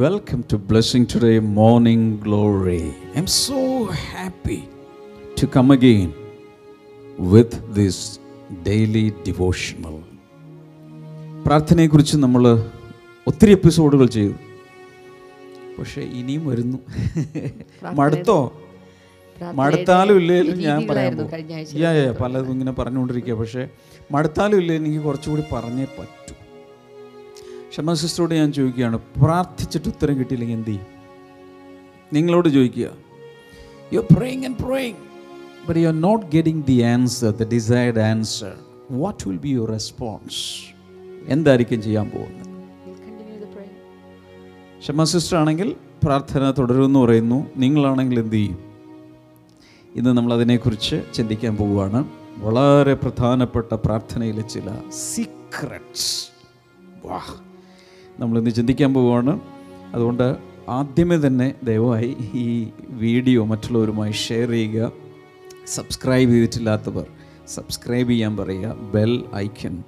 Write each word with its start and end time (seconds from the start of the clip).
Welcome 0.00 0.42
to 0.44 0.56
Blessing 0.56 1.04
Today 1.04 1.38
Morning 1.38 2.18
Glory. 2.18 2.94
I'm 3.14 3.26
so 3.26 3.84
happy 3.84 4.66
to 5.36 5.46
come 5.46 5.70
again 5.70 6.14
with 7.18 7.74
this 7.78 8.18
daily 8.68 9.04
devotional. 9.28 9.98
പ്രാർത്ഥനയെക്കുറിച്ച് 11.44 12.16
നമ്മൾ 12.16 12.44
ഒത്തിരി 13.26 13.52
എപ്പിസോഡുകൾ 13.52 14.06
ചെയ്തു. 14.06 14.34
പക്ഷേ 15.78 16.00
ഇനിയും 16.00 16.46
വരുന്നു. 16.46 16.78
മടുത്തോ? 18.00 18.38
മടുത്താലും 19.60 20.16
ഇല്ലേലും 20.20 20.58
ഞാൻ 20.68 20.88
പറയാൻ 20.88 21.18
പലതും 22.22 22.52
ഇങ്ങനെ 22.52 22.72
പറഞ്ഞുകൊണ്ടിരിക്കുക. 22.72 23.34
പക്ഷേ 23.34 23.68
മടുത്താലും 24.16 24.58
ഇല്ലേ 24.58 24.76
എനിക്ക് 24.76 25.02
കുറച്ചുകൂടി 25.08 25.44
പറഞ്ഞേ 25.52 25.84
പറ്റൂ. 25.98 26.34
ക്ഷമ 27.72 27.92
സിസ്റ്ററോട് 27.92 28.34
ഞാൻ 28.34 28.52
ചോദിക്കുകയാണ് 28.52 28.96
പ്രാർത്ഥിച്ചിട്ട് 28.96 29.88
ഉത്തരം 29.88 30.18
കിട്ടിയില്ലെങ്കിൽ 30.18 30.56
എന്ത് 30.56 30.68
ചെയ്യും? 30.68 30.86
നിങ്ങളോട് 32.12 32.48
ചോദിക്കുക 32.48 32.88
you 33.92 34.00
praying 34.00 34.44
and 34.44 34.58
praying 34.58 34.96
but 35.68 35.80
you 35.80 35.86
are 35.86 36.00
not 36.00 36.26
getting 36.26 36.66
the 36.66 36.82
answer 36.82 37.30
the 37.30 37.48
decide 37.48 37.98
answer 37.98 38.52
what 38.90 39.28
will 39.28 39.36
be 39.36 39.48
your 39.48 39.70
response 39.70 40.42
എന്തായിരിക്കും 41.28 41.82
ചെയ്യാൻ 41.82 42.10
പോകുന്നത്? 42.10 42.48
Continue 42.96 43.38
the 43.44 43.50
prayer. 43.54 44.80
Kshama 44.80 45.04
sister 45.04 45.36
ആണെങ്കിൽ 45.36 45.76
പ്രാർത്ഥന 46.04 46.50
തുടരുമെന്ന് 46.58 46.98
പറയുന്നു. 46.98 47.46
നിങ്ങളാണെങ്കിൽ 47.56 48.18
എന്ത് 48.18 48.34
ചെയ്യും? 48.34 48.58
ഇന്ന് 49.96 50.10
നമ്മൾ 50.10 50.34
അതിനെക്കുറിച്ച് 50.34 51.02
ചിന്തിക്കാൻ 51.14 51.56
പോവുകയാണ്. 51.56 52.04
വളരെ 52.36 52.94
പ്രധാനപ്പെട്ട 52.94 53.72
പ്രാർത്ഥനയിലെ 53.74 54.42
ചില 54.42 54.68
സീക്രട്സ് 54.90 56.10
വാ 57.06 57.20
നമ്മളിന്ന് 58.22 58.50
ചിന്തിക്കാൻ 58.50 58.94
പോവുകയാണ്. 58.94 59.40
അതുകൊണ്ട് 59.94 60.36
ആദ്യമേ 60.68 61.16
തന്നെ 61.16 61.54
ദയവായി 61.64 62.16
ഈ 62.34 62.68
വീഡിയോ 62.88 63.44
മറ്റുള്ളവരുമായി 63.44 64.12
ഷെയർ 64.12 64.50
ചെയ്യുക. 64.50 64.92
സബ്സ്ക്രൈബ് 65.66 66.30
ചെയ്തിട്ടില്ലാത്തവർ 66.30 67.06
സബ്സ്ക്രൈബ് 67.48 68.10
ചെയ്യാൻ 68.10 68.36
പറയുക. 68.36 68.74
ബെൽ 68.94 69.24
ഐക്കൺ 69.34 69.82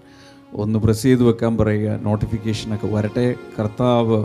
ഒന്ന് 0.53 0.79
പ്രസ് 0.79 1.03
ചെയ്ത് 1.03 1.23
വെക്കാൻ 1.23 1.57
പറയുക. 1.57 1.91
നോട്ടിഫിക്കേഷനൊക്കെ 2.01 2.87
വരട്ടെ. 2.87 3.35
കർത്താവ് 3.61 4.25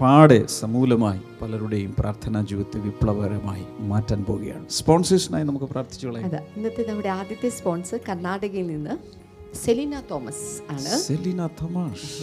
പാടെ 0.00 0.46
സമൂലമായി 0.46 1.20
പലരുടെയും 1.42 1.94
പ്രാർത്ഥനാ 1.98 2.40
ജീവിതത്തെ 2.42 2.78
വിപ്ലവകരമായി 2.80 3.64
മാറ്റാൻ 3.78 4.24
പോവുകയാണ്. 4.24 4.66
സ്പോൺസേഴ്സിനായി 4.70 5.44
നമുക്ക് 5.44 5.64
പ്രാർത്ഥിച്ചുകളയ 5.64 6.22
അതെ. 6.22 6.40
ഇന്നത്തെ 6.56 6.84
നമ്മുടെ 6.88 7.08
ആദ്യത്തെ 7.08 7.48
സ്പോൺസർ 7.48 7.98
കർണാടകയിൽ 8.08 8.66
നിന്ന് 8.66 9.25
സെലീന 9.54 10.02
തോമസ് 10.10 10.72
ആണ്. 10.72 10.98
Selina 11.00 11.46
Thomas. 11.46 12.22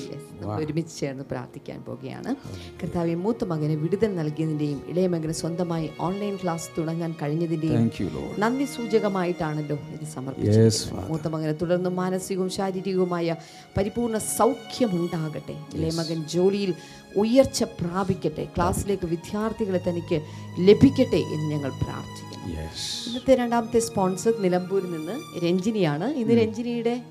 ഒരുമിച്ച് 0.57 0.99
ചേർന്ന് 0.99 1.23
പ്രാർത്ഥിക്കാൻ 1.31 1.83
പോവുകയാണ്. 1.83 2.35
കർത്താവെ 2.83 3.15
മൂത്ത 3.15 3.43
മകന് 3.43 3.71
വിടുതൽ 3.71 4.15
നൽകിയതിന്റെയും 4.15 4.81
ഇളയ 4.87 5.07
മകന് 5.07 5.31
സ്വന്തമായി 5.31 5.89
ഓൺലൈൻ 5.99 6.35
ക്ലാസ് 6.43 6.69
തുടങ്ങാൻ 6.77 7.15
കഴിഞ്ഞതിന്റെയും 7.21 7.91
നന്ദി 8.39 8.65
സൂചകമായിട്ടാണല്ലോ 8.65 9.75
ഇത് 9.75 10.01
Yes, 10.01 10.09
സമർപ്പിച്ചത് 10.13 11.09
മൂത്ത 11.09 11.27
മകന് 11.27 11.55
തുടർന്ന് 11.61 11.89
മാനസികവും 11.89 12.49
ശാരീരികവുമായ 12.49 13.35
പരിപൂർണ 13.77 14.17
സൗഖ്യമുണ്ടാകട്ടെ. 14.17 15.55
ഇളയ 15.73 15.91
മകൻ 15.95 16.23
ജോലിയിൽ 16.23 16.73
ഉയർച്ച 17.15 17.63
പ്രാപിക്കട്ടെ. 17.63 18.45
ക്ലാസ്സിലേക്ക് 18.45 19.05
വിദ്യാർത്ഥികളെ 19.05 19.81
തനിക്ക് 19.87 20.21
ലഭിക്കട്ടെ 20.59 21.17
എന്ന് 21.17 21.51
ഞങ്ങൾ 21.51 21.69
പ്രാർത്ഥിക്കുന്നു. 21.69 22.32
ഇന്നത്തെ 22.47 23.35
രണ്ടാമത്തെ 23.35 23.79
സ്പോൺസർ 23.79 24.33
നിലമ്പൂരിൽ 24.39 24.91
നിന്ന് 24.91 25.45
രഞ്ജിനിയാണ്. 25.45 26.13
ഇന്ന് 26.13 26.33
രഞ്ജിനിയുടെ 26.41 27.01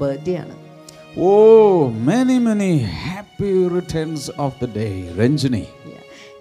ബർത്ത്ഡേ 0.00 0.34
ആണ്. 0.36 0.54
ഓ 1.18 1.30
many 1.88 2.38
many 2.38 2.76
happy 2.76 3.68
returns 3.68 4.30
of 4.38 4.64
the 4.64 4.68
day 4.76 5.14
Ranjini. 5.18 5.64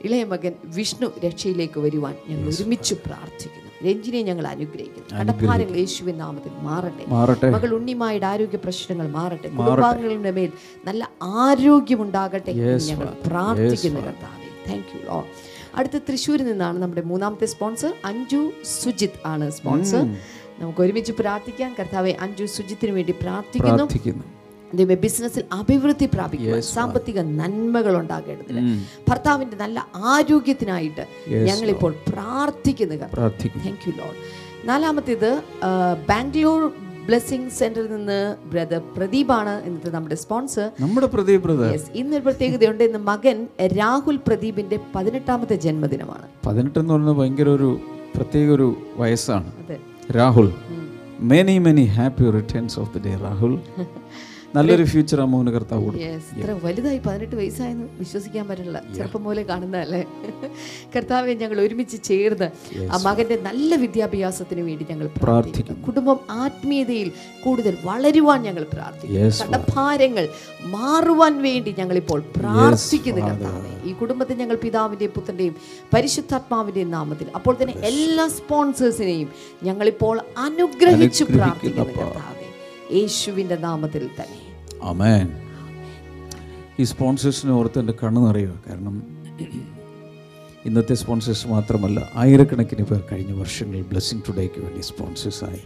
ഇളയ 0.03 0.23
മകൻ 0.23 0.53
വിഷ്ണു 0.63 1.07
രക്ഷയിലേക്ക് 1.25 1.79
വരുവാൻ 1.79 2.15
ഞങ്ങൾ 2.29 2.49
ഒരുമിച്ച് 2.49 2.93
പ്രാർത്ഥിക്കുന്നു. 3.05 3.69
രഞ്ജിനെ 3.87 4.21
ഞങ്ങൾ 4.21 4.47
അനുഗ്രഹിക്കുന്നു. 4.47 5.09
കടഭാരങ്ങൾ 5.19 5.77
യേശുവിൻ 5.77 6.17
നാമത്തിൽ 6.17 6.51
മാറട്ടെ. 6.61 7.49
മകൾ 7.49 7.69
ഉണ്ണിമായുടെ 7.73 8.25
ആരോഗ്യ 8.25 8.57
പ്രശ്നങ്ങൾ 8.57 9.07
മാറട്ടെ. 9.09 9.47
കുടുംബാംഗങ്ങളുടെ 9.49 10.31
മേൽ 10.31 10.51
നല്ല 10.85 11.11
ആരോഗ്യമുണ്ടാകട്ടെ 11.23 12.51
ഞങ്ങൾ 12.51 13.07
പ്രാർത്ഥിക്കുന്നു 13.27 14.01
കർത്താവേ. 14.01 14.49
താങ്ക് 14.67 14.91
യു 14.95 14.99
ലോ 15.09 15.25
അടുത്ത 15.79 15.97
തൃശ്ശൂരിൽ 16.07 16.45
നിന്നാണ് 16.51 16.77
നമ്മുടെ 16.83 17.03
മൂന്നാമത്തെ 17.11 17.47
സ്പോൺസർ. 17.53 17.93
അഞ്ജു 18.05 18.41
സുജിത് 18.79 19.19
ആണ് 19.33 19.45
സ്പോൺസർ. 19.59 20.03
നമുക്ക് 20.61 20.81
ഒരുമിച്ച് 20.85 21.13
പ്രാർത്ഥിക്കാം. 21.21 21.71
കർത്താവെ 21.79 22.11
അഞ്ജു 22.25 22.45
സുജിത്തിന് 22.57 22.93
വേണ്ടി 22.97 23.15
പ്രാർത്ഥിക്കുന്നു. 23.23 23.85
ബിസിനസ്സിൽ 25.03 25.43
അഭിവൃദ്ധി 25.51 26.07
പ്രാപിക്കുക 26.15 26.57
സാമ്പത്തിക 26.73 27.19
നന്മകൾ 27.37 27.93
ഉണ്ടാകേണ്ടതിന് 27.99 28.61
ഭർത്താവിന്റെ 29.07 29.57
നല്ല 29.61 29.77
ആരോഗ്യത്തിനായിട്ട് 30.15 31.05
ഞങ്ങളിപ്പോൾ 31.47 31.93
പ്രാർത്ഥിക്കുന്നു 32.09 33.07
പ്രാർത്ഥിക്കുന്നു. 33.15 33.65
താങ്ക് 33.67 33.85
യു 33.87 33.93
ലോഡ് 34.01 34.19
നാലാമത്തേത് 34.69 35.29
ബാംഗ്ലൂർ 36.09 36.61
ബ്ലെസ്സിംഗ് 37.09 37.49
സെന്ററിൽ 37.49 37.95
നിന്ന് 37.95 38.35
ബ്രദർ 38.51 38.81
പ്രദീപാണ് 38.97 39.63
ഇന്നത്തെ 39.63 39.89
നമ്മുടെ 39.89 40.15
സ്പോൺസർ. 40.15 40.69
നമ്മുടെ 40.79 41.07
പ്രദീപ് 41.07 41.43
ബ്രദർ. 41.43 41.73
യെസ് 41.73 41.91
ഇന്നൊരു 41.95 42.23
പ്രത്യേകതയുണ്ട്. 42.23 42.83
ഇന്ന് 42.83 42.99
മകൻ 42.99 43.47
രാഹുൽ 43.67 44.19
പ്രദീപിന്റെ 44.27 44.79
പതിനെട്ടാമത്തെ 44.95 45.55
ജന്മദിനമാണ്. 45.55 46.47
പതിനെട്ട് 46.47 46.79
എന്ന് 46.79 46.93
പറയുന്നത് 46.93 47.17
ഭയങ്കര 47.17 47.49
ഒരു 47.49 47.79
പ്രത്യേക 48.15 48.51
ഒരു 48.51 48.75
വയസ്സാണ്. 48.97 49.47
അതെ. 49.47 49.77
Rahul. 50.15 50.53
Many 51.19 51.57
many 51.57 51.83
happy 51.83 52.31
returns 52.31 52.79
of 52.79 52.93
the 52.93 52.99
day 52.99 53.15
Rahul. 53.15 53.59
നല്ലൊരു 54.55 54.83
ഫ്യൂച്ചർ 54.91 55.19
അമ്മൂന് 55.23 55.51
കർത്താവ് 55.55 55.89
ഇത്ര 56.39 56.51
വലുതായി 56.63 56.99
പതിനെട്ട് 57.07 57.35
വയസ്സായെന്ന് 57.39 57.87
വിശ്വസിക്കാൻ 57.99 58.45
പറ്റില്ല. 58.49 58.77
ചെറുപ്പം 58.95 59.21
പോലെ 59.27 59.41
കാണുന്നതല്ലേ? 59.49 59.99
കർത്താവെ 60.95 61.33
ഞങ്ങൾ 61.41 61.57
ഒരുമിച്ച് 61.65 61.97
ചേർന്ന് 62.09 62.47
ആ 62.93 62.97
മകന്റെ 63.05 63.37
നല്ല 63.47 63.75
വിദ്യാഭ്യാസത്തിന് 63.83 64.61
വേണ്ടി 64.69 64.85
ഞങ്ങൾ 64.91 65.07
പ്രാർത്ഥിക്കും 65.23 65.77
കുടുംബം 65.87 66.19
ആത്മീയതയിൽ 66.43 67.11
കൂടുതൽ 67.43 67.77
വളരുവാൻ 67.83 68.41
ഞങ്ങൾ 68.47 68.65
പ്രാർത്ഥിക്കും 68.73 69.53
കടഭാരങ്ങൾ 69.53 70.27
മാറുവാൻ 70.77 71.35
വേണ്ടി 71.47 71.73
ഞങ്ങൾ 71.79 71.97
ഇപ്പോൾ 72.03 72.23
പ്രാർത്ഥിക്കുന്നു 72.37 73.21
കർത്താവെ. 73.27 73.71
ഈ 73.89 73.93
കുടുംബത്തെ 74.01 74.33
ഞങ്ങൾ 74.33 74.57
പിതാവിന്റെയും 74.65 75.13
പുത്രന്റെയും 75.17 75.55
പരിശുദ്ധാത്മാവിന്റെയും 75.93 76.91
നാമത്തിൽ 76.97 77.29
അപ്പോൾ 77.35 77.55
തന്നെ 77.61 77.75
എല്ലാ 77.91 78.27
സ്പോൺസേഴ്സിനെയും 78.39 79.29
ഞങ്ങളിപ്പോൾ 79.69 80.15
അനുഗ്രഹിച്ചു 80.47 81.23
പ്രാർത്ഥിക്കുന്നു 81.35 81.95
കർത്താവെ. 82.01 82.38
യേശുവിന്റെ 82.91 83.55
നാമത്തിൽ 83.55 84.07
തന്നെ. 84.07 84.39
അമേൻ 84.83 85.27
ഈ 86.79 86.83
സ്പോൺസേഴ്സിനെ 86.83 87.51
ഓർത്ത് 87.51 87.79
എന്റെ 87.79 87.93
കണ്ണ് 88.03 88.27
നിറയുക. 88.27 88.63
കാരണം 88.69 89.03
ഇന്നത്തെ 90.65 90.93
സ്പോൺസേഴ്സ് 90.93 91.47
മാത്രമല്ല 91.47 92.09
ആയിരക്കണക്കിന് 92.15 92.85
പേർ 92.85 93.03
കഴിഞ്ഞ 93.11 93.39
വർഷങ്ങളിൽ 93.39 93.81
ബ്ലെസ്സിങ് 93.81 94.21
ടുഡേക്ക് 94.27 94.61
വേണ്ടി 94.61 94.81
സ്പോൺസേഴ്സായി 94.81 95.61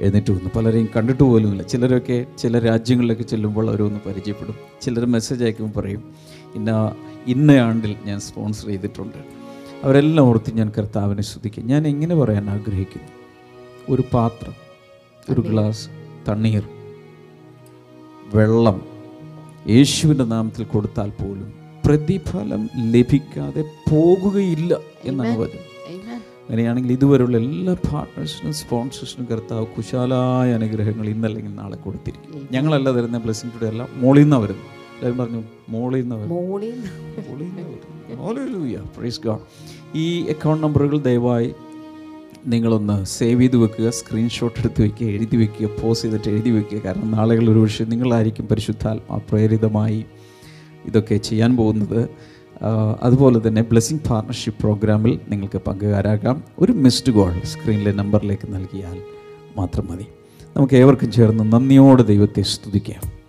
എഴുന്നേറ്റ് 0.00 0.30
വന്നു 0.30 0.50
പലരെയും 0.56 0.88
കണ്ടിട്ട് 0.96 1.22
പോലുമില്ല 1.22 1.62
ചിലരൊക്കെ 1.62 2.26
ചില 2.38 2.58
രാജ്യങ്ങളിലൊക്കെ 2.58 3.22
ചെല്ലുമ്പോൾ 3.22 3.70
അവരൊന്ന് 3.70 4.00
പരിചയപ്പെടും. 4.08 4.54
ചിലർ 4.82 5.06
മെസ്സേജ് 5.06 5.44
അയക്കുമ്പോൾ 5.44 5.80
പറയും 5.80 6.14
ഇന്ന 6.54 6.96
ഇന്ന 7.26 7.50
ആണ്ടിൽ 7.50 7.96
ഞാൻ 8.04 8.20
സ്പോൺസർ 8.20 8.66
ചെയ്തിട്ടുണ്ട്. 8.66 9.18
അവരെല്ലാം 9.84 10.26
ഓർത്ത് 10.26 10.54
ഞാൻ 10.54 10.72
കർത്താവിനെ 10.78 11.22
ശ്രദ്ധിക്കും 11.22 11.66
ഞാൻ 11.66 11.86
എങ്ങനെ 11.86 12.14
പറയാൻ 12.14 12.50
ആഗ്രഹിക്കുന്നു? 12.50 13.08
ഒരു 13.90 14.04
പാത്രം 14.14 14.54
ഒരു 15.32 15.40
ഗ്ലാസ് 15.40 15.99
തണ്ണീർ 16.30 16.64
വെള്ളം 18.34 18.78
യേശുവിന്റെ 19.74 20.26
നാമത്തിൽ 20.34 20.64
കൊടുത്താൽ 20.74 21.10
പോലും 21.20 21.48
പ്രതിഫലം 21.86 22.62
ലഭിക്കാതെ 22.94 23.62
പോകുകയില്ല 23.90 24.72
എന്നാണ് 25.04 25.36
വചനം. 25.42 25.66
അങ്ങനെയാണെങ്കിൽ 26.42 26.92
ഇതുവരെയുള്ള 26.92 27.36
എല്ലാ 27.36 27.74
പാർട്ട്നേഴ്സിനും 27.88 28.54
സ്പോൺസേഴ്സിനും 28.60 29.26
കർത്താവ് 29.30 29.66
കുശാലായ 29.76 30.48
അനുഗ്രഹങ്ങൾ 30.58 31.06
ഇന്നല്ലെങ്കിൽ 31.14 31.52
നാളെ 31.54 31.76
കൊടുത്തിരിക്കും 31.84 32.46
ഞങ്ങളല്ല 32.56 32.88
തരുന്ന 32.96 33.18
ബ്ലെസ്സിംഗ് 33.24 33.52
ടുഡേ 33.54 33.68
അല്ല 33.72 33.82
മോളിൽ 34.02 34.24
നിന്നാണ് 34.24 34.42
വരുന്നത്. 34.44 34.68
എല്ലാവരും 34.96 35.18
പറഞ്ഞു 35.20 35.42
മോളിൽ 35.74 36.02
നിന്നാണ്. 36.02 36.26
ഈ 39.94 40.06
അക്കൗണ്ട് 40.34 40.62
നമ്പറുകൾ 40.66 40.98
ദയവായി 41.08 41.48
നിങ്ങളൊന്ന് 42.46 43.04
സേവ് 43.04 43.40
ചെയ്ത് 43.40 43.56
വെക്കുക 43.56 43.90
സ്ക്രീൻഷോട്ട് 43.90 44.58
എടുത്ത് 44.58 44.82
വെക്കുക 44.82 45.06
എഴുതി 45.06 45.36
വെക്കുക 45.36 45.68
പോസ് 45.82 46.02
ചെയ്തിട്ട് 46.02 46.28
എഴുതി 46.28 46.50
വെക്കുക. 46.50 46.78
കാരണം 46.78 47.10
നാളുകൾ 47.10 47.50
ഒരു 47.50 47.58
പക്ഷേ 47.58 47.84
നിങ്ങളായിരിക്കും 47.84 48.48
പരിശുദ്ധാത്മാ 48.48 49.20
പ്രേരിതമായി 49.30 50.04
ഇതൊക്കെ 50.86 51.16
ചെയ്യാൻ 51.16 51.56
പോകുന്നത്. 51.56 52.08
അതുപോലെ 53.02 53.48
തന്നെ 53.48 53.62
ബ്ലെസ്സിങ് 53.62 54.08
പാർട്ണർഷിപ്പ് 54.10 54.60
പ്രോഗ്രാമിൽ 54.60 55.20
നിങ്ങൾക്ക് 55.28 55.58
പങ്കുകാരാകാം. 55.58 56.42
ഒരു 56.58 56.72
മിസ്ഡ് 56.72 57.12
കോൾ 57.12 57.40
സ്ക്രീനിലെ 57.44 57.92
നമ്പറിലേക്ക് 57.92 58.54
നൽകിയാൽ 58.54 58.98
മാത്രം 59.56 59.86
മതി. 59.90 60.06
നമുക്ക് 60.56 60.74
ഏവർക്കും 60.74 61.12
ചേർന്ന് 61.12 61.52
നന്ദിയോടെ 61.52 62.02
ദൈവത്തെ 62.02 62.42
സ്തുതിക്കാം. 62.42 63.19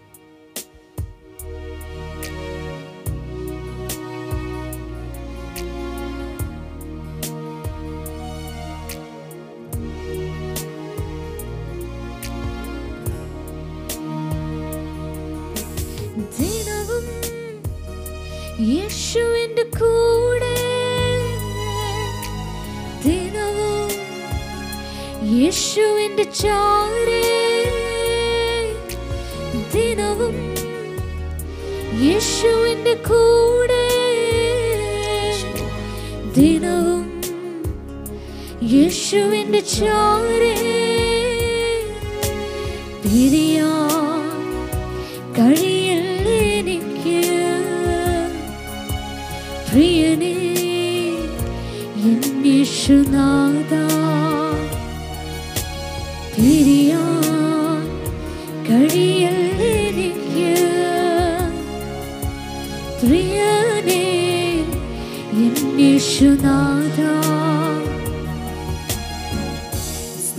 秋。 39.71 40.10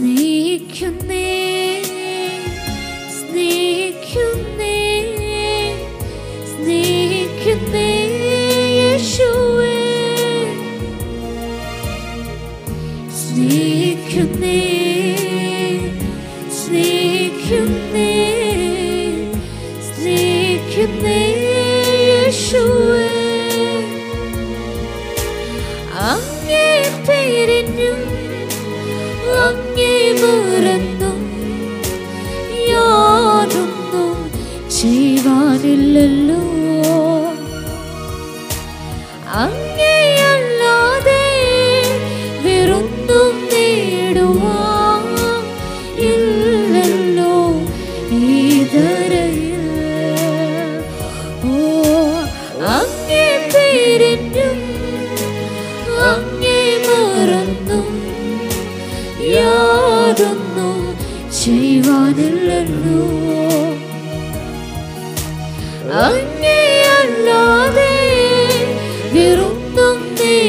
സ്നേഹിക്കുന്നേ 0.02 1.31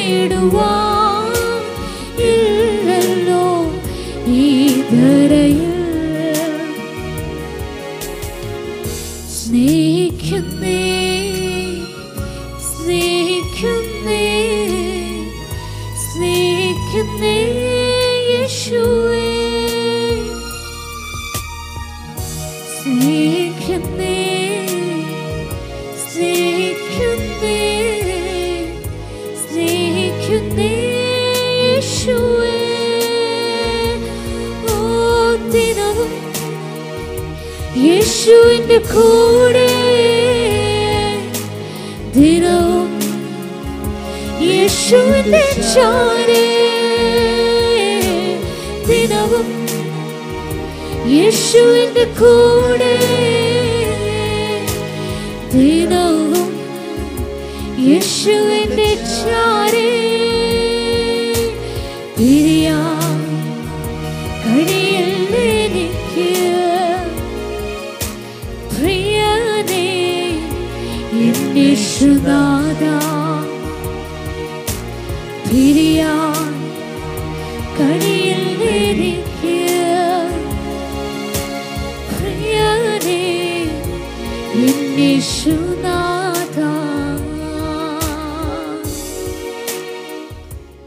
தேடுவார் 0.06 0.93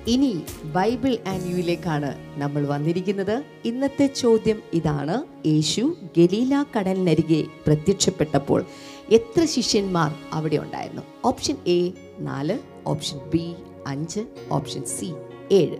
ഇനി 0.08 0.36
ബൈബിൾ 0.64 1.18
ആൻയുവിലേക്കാണ് 1.28 2.14
നമ്മൾ 2.36 2.66
വന്നിരിക്കുന്നത്. 2.66 3.42
ഇന്നത്തെ 3.64 4.06
ചോദ്യം 4.06 4.58
ഇതാണ്. 4.72 5.22
യേശു 5.48 5.96
ഗലീല 6.18 6.64
കടലിനരികെ 6.76 7.44
പ്രത്യക്ഷപ്പെട്ടപ്പോൾ 7.66 8.64
എത്ര 9.10 9.44
ശിഷ്യന്മാർ 9.44 10.12
അവിടെ 10.32 10.56
ഉണ്ടായിരുന്നു? 10.56 11.02
ഓപ്ഷൻ 11.24 11.56
എ 11.66 11.92
നാല് 12.20 12.58
ഓപ്ഷൻ 12.86 13.18
ബി 13.30 13.54
അഞ്ച് 13.86 14.20
ഓപ്ഷൻ 14.50 14.84
സി 14.84 15.14
ഏഴ്. 15.50 15.76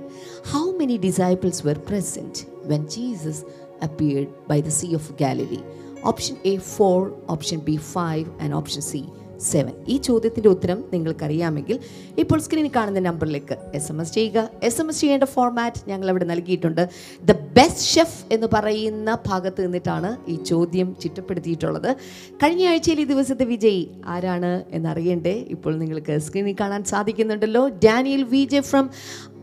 How 0.53 0.71
many 0.71 0.97
disciples 0.97 1.67
were 1.67 1.79
present 1.79 2.39
when 2.65 2.87
Jesus 2.89 3.45
appeared 3.83 4.29
by 4.49 4.61
the 4.61 4.69
sea 4.69 4.95
of 4.95 5.13
Galilee 5.13 5.65
option 6.03 6.37
A 6.45 6.57
four 6.57 7.13
option 7.29 7.59
B 7.59 7.77
five 7.77 8.25
and 8.41 8.55
option 8.55 8.81
C 8.81 9.05
seven 9.41 9.73
ഈ 9.89 9.97
ചോദ്യത്തിന്റെ 9.97 10.49
ഉത്തരം 10.49 10.85
നിങ്ങൾക്കറിയാമെങ്കിൽ 10.93 11.79
ഇപ്പോൾ 12.19 12.41
സ്ക്രീനിൽ 12.41 12.71
കാണുന്ന 12.77 13.01
നമ്പറിലേക്ക് 13.01 13.57
എസ് 13.75 13.93
എം 13.93 14.01
എസ് 14.01 14.15
ചെയ്യുക. 14.15 14.51
എസ് 14.63 14.81
എം 14.81 14.89
എസ് 14.89 15.01
ചെയ്യേണ്ട 15.01 15.25
ഫോർമാറ്റ് 15.25 15.91
ഞങ്ങൾ 15.91 16.09
അവിടെ 16.09 16.25
നൽകിയിട്ടുണ്ട്. 16.25 16.89
ദ 17.25 17.33
ബെസ്റ്റ് 17.33 17.83
ഷെഫ് 17.83 18.35
എന്ന് 18.35 18.47
പറയുന്ന 18.55 19.19
ഭാഗത്ത് 19.27 19.65
നിന്നിട്ടാണ് 19.65 20.31
ഈ 20.31 20.35
ചോദ്യം 20.35 20.97
ചിട്ടപ്പെടുത്തിയിട്ടുള്ളത്. 21.01 21.97
കഴിഞ്ഞ 22.33 22.67
ആഴ്ചയിൽ 22.67 23.01
ഈ 23.01 23.05
ദിവസത്തെ 23.05 23.45
വിജയി 23.45 23.91
ആരാണ് 24.07 24.65
എന്നറിയണ്ടേ? 24.71 25.47
ഇപ്പോൾ 25.51 25.77
നിങ്ങൾക്ക് 25.77 26.19
സ്ക്രീനിൽ 26.19 26.57
കാണാൻ 26.61 26.85
സാധിക്കുന്നുണ്ടല്ലോ. 26.85 27.69
Daniel 27.69 28.23
V 28.23 28.45
J 28.45 28.61
from 28.61 28.91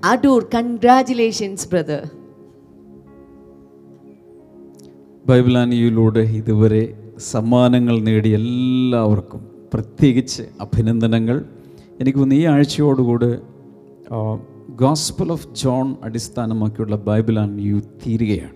Adoor. 0.03 0.50
Congratulations 0.55 1.69
brother 1.69 2.09
Bible 5.25 5.57
ആനിയിലൂടെ 5.57 6.19
ഇതുവരെ 6.19 7.12
സമ്മാനങ്ങൾ 7.17 8.00
നേടിയ 8.00 8.35
എല്ലാവർക്കും 8.35 9.52
പ്രത്യേകിച്ച് 9.74 10.44
അഭിനന്ദനങ്ങൾ. 10.62 11.46
എനിക്ക് 12.01 12.20
തോന്നുന്നു 12.20 12.44
ഈ 12.44 12.48
ആഴ്ചയോടുകൂടി 12.48 13.36
ഗോസ്പൽ 14.70 15.32
ഓഫ് 15.32 15.48
ജോൺ 15.56 15.96
അടിസ്ഥാനമാക്കിയുള്ള 16.03 16.96
ആൻഡ് 17.39 17.63
യു 17.63 17.80
തീരുകയാണ്. 17.80 18.53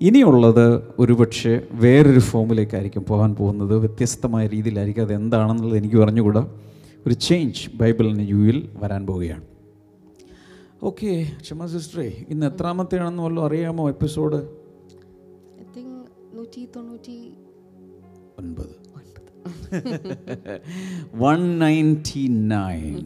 ഇനിയുള്ളത് 0.00 0.82
ഒരുപക്ഷെ 0.98 1.66
വേറൊരു 1.72 2.20
ഫോമിലേക്കായിരിക്കും 2.20 3.04
പോകാൻ 3.08 3.34
പോകുന്നത്. 3.34 3.76
വ്യത്യസ്തമായ 3.76 4.46
രീതിയിലായിരിക്കും 4.46 5.02
അത് 5.02 5.14
എന്താണെന്നുള്ളത് 5.14 5.78
എനിക്ക് 5.78 5.96
പറഞ്ഞുകൂടാ. 5.96 6.48
ഒരു 7.06 7.14
ചേഞ്ച് 7.14 7.70
ആൻഡ് 8.08 8.26
യുവിൽ 8.30 8.68
വരാൻ 8.82 9.06
പോവുകയാണ്. 9.06 9.42
ഓക്കെ 10.82 11.30
ക്ഷമ 11.40 11.66
സിസ്റ്ററേ 11.66 12.24
ഇന്ന് 12.28 12.46
എത്രാമത്തെയാണെന്ന് 12.46 13.22
വല്ലതും 13.22 13.46
അറിയാമോ 13.46 13.88
എപ്പിസോഡ്? 13.88 14.36
ഒൻപത്. 18.38 18.83
വൺ 21.22 21.40
നയന്റി 21.58 22.24
നയൻ 22.54 22.96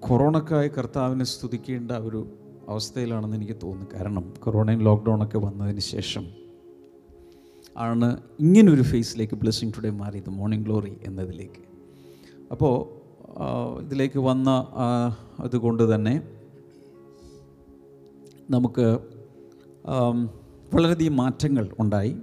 കൊറോണക്കായി 0.00 0.68
കർത്താവിനെ 0.68 1.24
സ്തുതിക്കേണ്ട 1.24 1.90
ഒരു 2.08 2.20
അവസ്ഥയിലാണെന്ന് 2.68 3.36
എനിക്ക് 3.36 3.56
തോന്നുന്നു. 3.62 3.86
കാരണം 3.94 4.24
കൊറോണയും 4.44 4.82
ലോക്ക്ഡൗൺ 4.88 5.20
ഒക്കെ 5.24 5.38
വന്നതിന് 5.38 5.84
ശേഷം 5.94 6.24
ആണ് 7.76 8.08
ഇങ്ങനൊരു 8.40 8.82
ഫേസിലേക്ക് 8.82 9.36
ബ്ലെസ്സിങ് 9.42 9.72
ടുഡേ 9.76 9.90
മാറിയത് 9.90 10.30
മോർണിംഗ് 10.30 10.66
ഗ്ലോറി 10.66 10.92
എന്നതിലേക്ക്. 11.04 11.62
അപ്പോൾ 12.52 12.74
ഇതിലേക്ക് 13.82 14.18
വന്ന 14.18 14.50
അതുകൊണ്ട് 15.40 15.94
തന്നെ 15.94 16.14
നമുക്ക് 18.50 18.86
വളരെയധികം 20.74 21.16
മാറ്റങ്ങൾ 21.16 21.66
ഉണ്ടായി. 21.78 22.14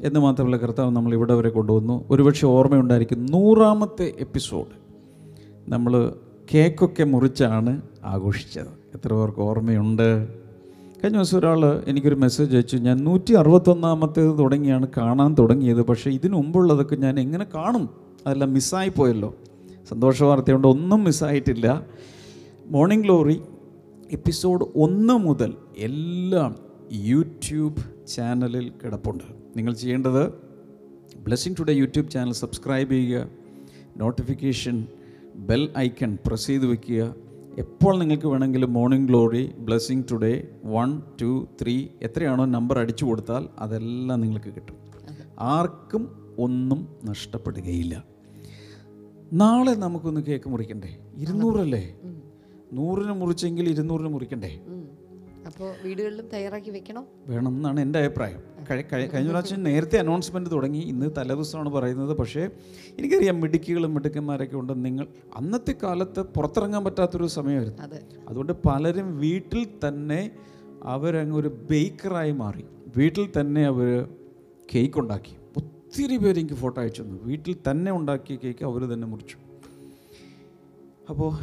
എന്ന് 0.00 0.20
മാത്രമല്ല 0.20 0.56
കർത്താവ് 0.56 0.96
നമ്മൾ 0.96 1.12
ഇവിടെ 1.12 1.34
വരെ 1.34 1.50
കൊണ്ടുവന്നു. 1.50 2.04
ഒരുപക്ഷെ 2.10 2.46
ഓർമ്മയുണ്ടായിരിക്കും 2.46 3.26
നൂറാമത്തെ 3.26 4.14
എപ്പിസോഡ്. 4.20 4.88
നമ്മൾ 5.68 6.14
കേക്കൊക്കെ 6.54 7.04
മുറിച്ചാണ് 7.04 7.82
ആഘോഷിച്ചത്. 8.04 8.66
എത്ര 8.94 9.14
പേർക്ക് 9.14 9.40
ഓർമ്മയുണ്ട്? 9.40 10.28
കഴിഞ്ഞ 11.04 11.16
ദിവസം 11.16 11.38
ഒരാൾ 11.38 11.82
എനിക്കൊരു 11.86 12.14
മെസ്സേജ് 12.14 12.56
അയച്ചു. 12.56 12.76
ഞാൻ 12.76 12.96
നൂറ്റി 12.96 13.34
അറുപത്തൊന്നാമത്തേത് 13.34 14.38
തുടങ്ങിയാണ് 14.38 14.86
കാണാൻ 14.96 15.36
തുടങ്ങിയത്. 15.38 15.82
പക്ഷേ 15.82 16.10
ഇതിനു 16.10 16.36
മുമ്പുള്ളതൊക്കെ 16.36 16.96
ഞാൻ 16.96 17.20
എങ്ങനെ 17.20 17.46
കാണും? 17.54 17.88
അതെല്ലാം 18.26 18.52
മിസ്സായി 18.52 18.88
പോയല്ലോ. 18.88 19.34
സന്തോഷ 19.88 20.22
വാർത്തയുണ്ട് 20.22 20.68
ഒന്നും 20.68 21.04
മിസ്സായിട്ടില്ല. 21.04 21.86
മോർണിംഗ് 22.66 23.04
ഗ്ലോറി 23.04 23.40
എപ്പിസോഡ് 24.12 24.66
ഒന്ന് 24.76 25.14
മുതൽ 25.14 25.54
എല്ലാം 25.78 26.54
യൂട്യൂബ് 26.92 28.06
ചാനലിൽ 28.06 28.72
കിടപ്പുണ്ട്. 28.84 29.37
നിങ്ങൾ 29.58 29.74
ചെയ്യേണ്ടത് 29.74 30.24
blessing 31.18 31.56
today 31.60 31.72
YouTube 31.72 32.10
channel 32.10 32.32
subscribe 32.32 32.90
ചെയ്യുക. 32.90 33.28
നോട്ടിഫിക്കേഷൻ 33.96 34.76
ബെൽ 35.48 35.64
ഐക്കൺ 35.78 36.18
പ്രസ് 36.26 36.46
ചെയ്ത് 36.46 36.66
വെക്കുക. 36.66 37.14
എപ്പോൾ 37.58 37.98
നിങ്ങൾക്ക് 37.98 38.26
വേണമെങ്കിലും 38.26 38.72
morning 38.72 39.08
glory 39.08 39.42
blessing 39.58 40.02
today 40.10 40.32
one 40.64 41.02
two 41.22 41.30
three 41.62 41.74
എത്രയാണോ 42.02 42.44
നമ്പർ 42.44 42.78
അടിച്ചു 42.78 43.04
കൊടുത്താൽ 43.04 43.48
അതെല്ലാം 43.58 44.20
നിങ്ങൾക്ക് 44.20 44.50
കിട്ടും. 44.54 44.76
ആർക്കും 45.38 46.04
ഒന്നും 46.38 46.80
നഷ്ടപ്പെടുകയില്ല. 47.04 48.04
നാളെ 49.32 49.72
നമുക്കൊന്ന് 49.84 50.20
കേക്ക് 50.20 50.48
മുറിക്കണ്ടേ? 50.50 50.90
ഇരുന്നൂറല്ലേ? 51.16 51.82
നൂറിന് 52.72 53.12
മുറിച്ചെങ്കിൽ 53.12 53.68
ഇരുന്നൂറിന് 53.68 54.08
മുറിക്കണ്ടേ? 54.08 54.52
അപ്പോൾ 55.48 55.74
വീടുകളിലും 55.82 56.28
തയ്യാറാക്കി 56.28 56.70
വെക്കണം? 56.70 57.06
വേണം 57.28 57.48
എന്നാണ് 57.48 57.80
എന്റെ 57.80 57.98
അഭിപ്രായം. 57.98 58.40
കഴി- 58.70 58.84
കഴി- 58.92 59.10
കഴിഞ്ഞ 59.10 59.28
പ്രാവശ്യം 59.28 59.62
നേരത്തെ 59.62 59.98
അനൗൺസ്മെന്റ് 59.98 60.50
തുടങ്ങി. 60.50 60.78
ഇന്ന് 60.78 61.10
തലേദിവസമാണ് 61.16 61.68
പറയുന്നത്. 61.68 62.16
പക്ഷേ 62.16 62.50
എനിക്കറിയാം 62.98 63.40
മിടുക്കികളും 63.40 63.94
മിടുക്കന്മാരൊക്കെ 63.94 64.56
ഉണ്ട്. 64.56 64.84
നിങ്ങൾ 64.84 65.06
അന്നത്തെ 65.36 65.74
കാലത്ത് 65.82 66.20
പുറത്തിറങ്ങാൻ 66.20 66.84
പറ്റാത്തൊരു 66.84 67.26
സമയമായിരുന്നു. 67.26 67.82
അതെ. 67.82 68.02
അതുകൊണ്ട് 68.28 68.52
പലരും 68.52 69.18
വീട്ടിൽ 69.18 69.66
തന്നെ 69.88 70.30
അവരങ്ങ് 70.82 71.36
ഒരു 71.36 71.48
ബേക്കറായി 71.48 72.32
മാറി. 72.32 72.64
വീട്ടിൽ 72.96 73.40
തന്നെ 73.40 73.66
അവർ 73.66 74.08
കേക്ക് 74.74 74.98
ഉണ്ടാക്കി 74.98 75.36
ഒത്തിരി 75.56 76.16
പേര് 76.16 76.38
എനിക്ക് 76.38 76.54
ഫോട്ടോ 76.54 76.82
അയച്ചു 76.82 77.02
തന്നു. 77.02 77.22
വീട്ടിൽ 77.22 77.56
തന്നെ 77.70 77.92
ഉണ്ടാക്കിയ 77.92 78.36
കേക്ക് 78.36 78.64
അവർ 78.64 78.80
തന്നെ 78.80 79.06
മുറിച്ചു. 79.06 79.36
അപ്പോൾ 81.10 81.34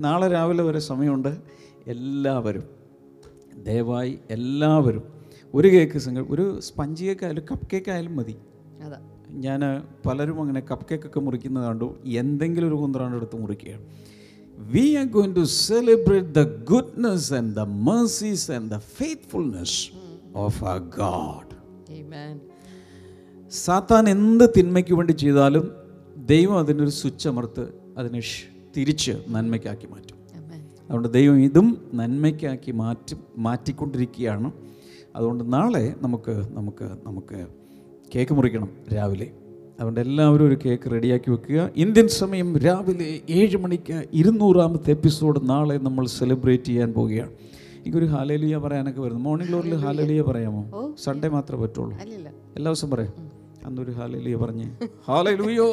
നാളെ 0.00 0.28
രാവിലെ 0.28 0.62
വരെ 0.62 0.78
സമയമുണ്ട്. 0.78 1.38
എല്ലാവരും 1.86 2.77
ദയവായി 3.68 4.12
എല്ലാവരും 4.30 5.04
ഒരു 5.54 5.68
കേക്ക് 5.68 5.98
സിംഗിൾ 6.04 6.24
ഒരു 6.30 6.44
സ്പഞ്ച് 6.66 7.02
കേക്ക് 7.04 7.24
ആയാലും 7.26 7.44
കപ്പ് 7.50 7.66
കേക്ക് 7.72 7.90
ആയാലും 7.90 8.14
മതി 8.16 8.34
ഞാൻ 9.46 9.60
പലരും 10.06 10.36
അങ്ങനെ 10.42 10.60
കപ്പ് 10.70 10.86
കേക്കൊക്കെ 10.90 11.20
മുറിക്കുന്നത് 11.20 11.66
കണ്ടു. 11.66 11.88
എന്തെങ്കിലും 12.22 12.68
ഒരു 12.68 12.76
കുന്ത്രാണ്ട് 12.82 13.16
എടുത്ത് 13.16 13.36
മുറിക്കുകയാണ് 13.42 13.84
we 14.68 14.84
are 15.00 15.06
going 15.16 15.34
to 15.36 15.44
celebrate 15.62 16.30
the 16.38 16.42
goodness 16.70 17.28
and 17.34 17.52
the 17.54 17.64
mercies 17.88 18.46
and 18.56 18.70
the 18.74 18.78
faithfulness 18.96 19.78
of 20.44 20.60
a 20.64 20.76
God 20.98 21.44
Amen. 21.98 22.34
സാത്താൻ 23.52 24.04
എന്ത് 24.08 24.44
തിന്മയ്ക്ക് 24.56 24.94
വേണ്ടി 24.94 25.14
ചെയ്താലും 25.22 25.66
ദൈവം 26.32 26.56
അതിനൊരു 26.58 26.92
സ്വിച്ച് 26.96 27.26
അമർത്ത് 27.28 27.64
അതിനെ 27.98 28.20
തിരിച്ച് 28.76 29.14
നന്മയ്ക്കാക്കി 29.28 29.86
മാറ്റും. 29.86 30.17
അതുകൊണ്ട് 30.88 31.12
ദൈവം 31.12 31.40
ഇതും 31.40 31.90
നന്മയ്ക്കാക്കി 31.94 32.70
മാറ്റി 32.70 33.16
മാറ്റിക്കൊണ്ടിരിക്കുകയാണ്. 33.38 34.52
അതുകൊണ്ട് 35.16 35.52
നാളെ 35.52 35.94
നമുക്ക് 36.02 36.42
നമുക്ക് 36.52 36.88
നമുക്ക് 37.06 37.46
കേക്ക് 38.14 38.32
മുറിക്കണം 38.32 38.68
രാവിലെ. 38.94 39.30
അതുകൊണ്ട് 39.80 40.00
എല്ലാവരും 40.00 40.46
ഒരു 40.46 40.58
കേക്ക് 40.64 40.90
റെഡിയാക്കി 40.90 41.30
വെക്കുക. 41.30 41.70
ഇന്ത്യൻ 41.76 42.08
സമയം 42.08 42.58
രാവിലെ 42.58 43.20
ഏഴ് 43.30 43.56
മണിക്ക് 43.56 44.04
ഇരുന്നൂറാമത്തെ 44.12 44.90
എപ്പിസോഡ് 44.90 45.50
നാളെ 45.50 45.74
നമ്മൾ 45.74 46.06
സെലിബ്രേറ്റ് 46.06 46.64
ചെയ്യാൻ 46.64 46.92
പോവുകയാണ്. 46.92 47.30
എനിക്കൊരു 47.80 48.04
ഹാലേലിയ 48.04 48.56
പറയാനൊക്കെ 48.56 49.00
വരുന്നു. 49.00 49.20
മോർണിംഗ് 49.20 49.50
ഗ്ലോറിൽ 49.50 49.74
ഹാലേലിയ. 49.74 50.22
പറയാമോ? 50.22 50.94
സൺഡേ 51.04 51.28
മാത്രമേ 51.28 51.62
പറ്റുള്ളൂ. 51.62 51.96
എല്ലാ 52.56 52.72
ദിവസം 52.72 52.90
പറയാം. 52.90 53.12
അന്നൊരു 53.66 53.90
ഹാലേലിയ 53.90 54.36
പറഞ്ഞ്. 54.36 54.70
ഹാലേലുയോ! 55.08 55.72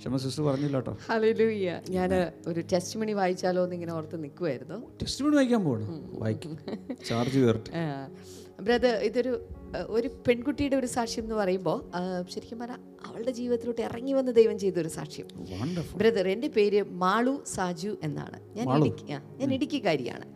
ക്ഷമ 0.00 0.16
സിസ്റ്റർ 0.16 0.42
പറഞ്ഞില്ല 0.44 0.76
കേട്ടോ. 0.76 0.92
ഹല്ലേലൂയ 1.08 1.70
ഞാൻ 1.96 2.10
ഒരു 2.46 2.60
ടെസ്റ്റ് 2.72 2.98
മണി 3.00 3.12
വായിച്ചാലോ 3.12 3.62
എന്ന് 3.64 3.74
ഇങ്ങനെ 3.74 3.92
ഓർത്ത് 3.92 4.18
നിൽക്കുമായിരുന്നു 4.24 4.78
ടെസ്റ്റ് 5.02 5.24
മണി 5.24 5.34
വായിക്കാൻ 5.36 5.62
പോകണം 5.64 5.98
വായിക്കും. 6.22 6.52
ചാർജ് 7.08 7.38
കയറട്ടെ 7.38 7.72
ബ്രദർ 8.66 8.94
ഇതൊരു 9.08 9.32
ഒരു 9.88 10.08
പെൺകുട്ടിയുടെ 10.26 10.76
ഒരു 10.76 10.88
സാക്ഷ്യം 10.94 11.24
എന്ന് 11.24 11.34
പറയുമ്പോൾ 11.34 11.78
ശരിക്കും 12.32 12.58
പറഞ്ഞാൽ 12.58 12.80
അവളുടെ 13.06 13.30
ജീവിതത്തിലോട്ട് 13.30 13.82
ഇറങ്ങി 13.82 14.12
വന്ന് 14.12 14.32
ദൈവം 14.32 14.56
ചെയ്ത 14.58 14.76
ഒരു 14.78 14.88
സാക്ഷ്യം 14.88 15.28
ബ്രദർ 15.96 16.28
എന്റെ 16.28 16.48
പേര് 16.48 16.80
മാളു 17.04 17.34
സാജു 17.54 17.92
എന്നാണ്. 18.02 18.38
ഞാൻ 18.56 18.66
ഇടുക്കി 18.76 19.04
ഞാൻ 19.40 19.52
ഇടുക്കിക്കാരിയാണ്. 19.56 20.26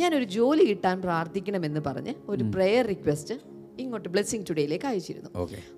ഞാനൊരു 0.00 0.26
ജോലി 0.38 0.64
കിട്ടാൻ 0.64 0.96
പ്രാർത്ഥിക്കണമെന്ന് 1.02 1.80
പറഞ്ഞ് 1.80 2.14
ഒരു 2.28 2.44
പ്രെയർ 2.54 2.84
റിക്വസ്റ്റ് 2.86 3.36
ഇങ്ങോട്ട് 3.84 4.08
ബ്ലെസ്സിങ് 4.14 4.46
ടുഡേയിലേക്ക് 4.50 4.86
അയച്ചിരുന്നു. 4.90 5.30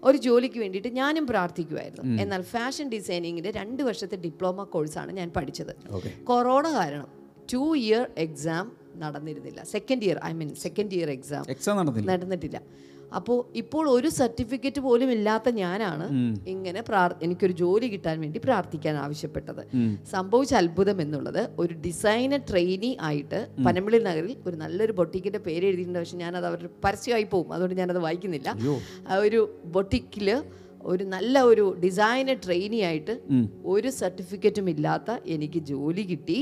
ഒരു 0.08 0.18
ജോലിക്ക് 0.26 0.58
വേണ്ടിയിട്ട് 0.64 0.90
ഞാനും 1.00 1.24
പ്രാർത്ഥിക്കുമായിരുന്നു 1.32 2.04
എന്നാൽ 2.24 2.42
ഫാഷൻ 2.54 2.88
ഡിസൈനിങ്ങിന്റെ 2.96 3.52
രണ്ട് 3.60 3.82
വർഷത്തെ 3.88 4.18
ഡിപ്ലോമ 4.26 4.64
കോഴ്സാണ് 4.74 5.12
ഞാൻ 5.20 5.30
പഠിച്ചത്. 5.38 5.72
കൊറോണ 6.30 6.66
കാരണം 6.78 7.08
two 7.52 7.64
year 7.86 8.04
exam 8.26 8.66
നടന്നിരുന്നില്ല. 9.02 9.60
Second 9.74 10.04
year 10.08 10.18
I 10.30 10.32
mean 10.40 10.52
second 10.66 10.94
year 10.98 11.10
exam 11.18 11.44
exam 11.56 11.76
നടന്നില്ല. 11.80 12.08
നടന്നിട്ടില്ല. 12.12 12.60
അപ്പോൾ 13.18 13.38
ഇപ്പോൾ 13.60 13.84
ഒരു 13.96 14.08
സർട്ടിഫിക്കറ്റ് 14.18 14.80
പോലും 14.86 15.08
ഇല്ലാത്ത 15.16 15.48
ഞാനാണ് 15.62 16.06
ഇങ്ങനെ 16.54 16.82
എനിക്കൊരു 17.26 17.54
ജോലി 17.62 17.88
കിട്ടാൻ 17.94 18.16
വേണ്ടി 18.24 18.38
പ്രാർത്ഥിക്കാൻ 18.46 18.94
ആവശ്യപ്പെട്ടത്. 19.04 19.62
സംഭവിച്ച 20.12 20.54
അത്ഭുതം 20.60 20.98
എന്നുള്ളത് 21.04 21.42
ഒരു 21.62 21.74
ഡിസൈനർ 21.86 22.40
ട്രെയിനി 22.50 22.92
ആയിട്ട് 23.08 23.40
പനമ്പിളി 23.66 24.00
നഗറിൽ 24.08 24.34
ഒരു 24.46 24.56
നല്ലൊരു 24.62 24.94
ബൊട്ടിക്കിന്റെ 25.00 25.42
പേര് 25.48 25.64
എഴുതിയിട്ടുണ്ട്. 25.70 26.00
പക്ഷെ 26.02 26.18
ഞാനത് 26.24 26.48
അവരുടെ 26.50 26.72
പരസ്യമായി 26.86 27.28
പോകും 27.34 27.52
അതുകൊണ്ട് 27.56 27.76
ഞാനത് 27.82 28.00
വായിക്കുന്നില്ല. 28.06 28.48
ആ 29.10 29.20
ഒരു 29.26 29.42
ബൊട്ടിക്കിൽ 29.76 30.28
ഒരു 30.90 31.04
നല്ല 31.14 31.40
ഒരു 31.52 31.64
ഡിസൈനർ 31.82 32.36
ട്രെയിനി 32.44 32.78
ആയിട്ട് 32.90 33.14
ഒരു 33.72 33.88
സർട്ടിഫിക്കറ്റും 34.00 34.68
ഇല്ലാത്ത 34.74 35.18
എനിക്ക് 35.34 35.60
ജോലി 35.72 36.04
കിട്ടി. 36.10 36.38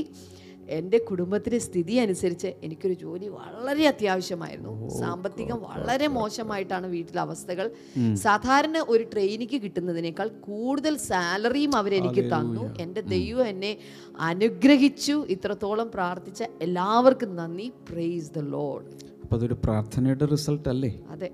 എന്റെ 0.69 0.99
കുടുംബത്തിന്റെ 0.99 1.59
സ്ഥിതി 1.59 1.93
അനുസരിച്ച് 1.93 2.47
എനിക്കൊരു 2.63 2.95
ജോലി 2.95 3.29
വളരെ 3.29 3.89
അത്യാവശ്യമായിരുന്നു. 3.89 4.89
സാമ്പത്തികം 4.89 5.63
വളരെ 5.63 6.07
മോശമായിട്ടാണ് 6.07 6.87
വീട്ടിലെ 6.87 7.21
അവസ്ഥകൾ. 7.21 7.71
സാധാരണ 8.15 8.85
ഒരു 8.89 9.05
ട്രെയിനിക്ക് 9.13 9.63
കിട്ടുന്നതിനേക്കാൾ 9.63 10.29
കൂടുതൽ 10.29 10.97
സാലറിയും 10.97 11.77
അവരെനിക്ക് 11.77 12.25
തന്നു. 12.25 12.75
എന്റെ 12.79 13.01
ദൈവം 13.01 13.47
എന്നെ 13.49 13.79
അനുഗ്രഹിച്ചു. 14.21 15.27
ഇത്രത്തോളം 15.29 15.91
പ്രാർത്ഥിച്ച 15.95 16.45
എല്ലാവർക്കും 16.63 17.37
നന്ദി. 17.37 17.73
പ്രേസ് 17.91 18.33
ദ 18.37 18.39
ലോഡ് 18.39 18.87
അപ്പോൾ 19.23 19.37
അതൊരു 19.37 19.55
പ്രാർത്ഥനയുടെ 19.65 20.25
റിസൾട്ട് 20.25 20.69
അല്ലേ? 20.69 21.01
അതെ. 21.09 21.31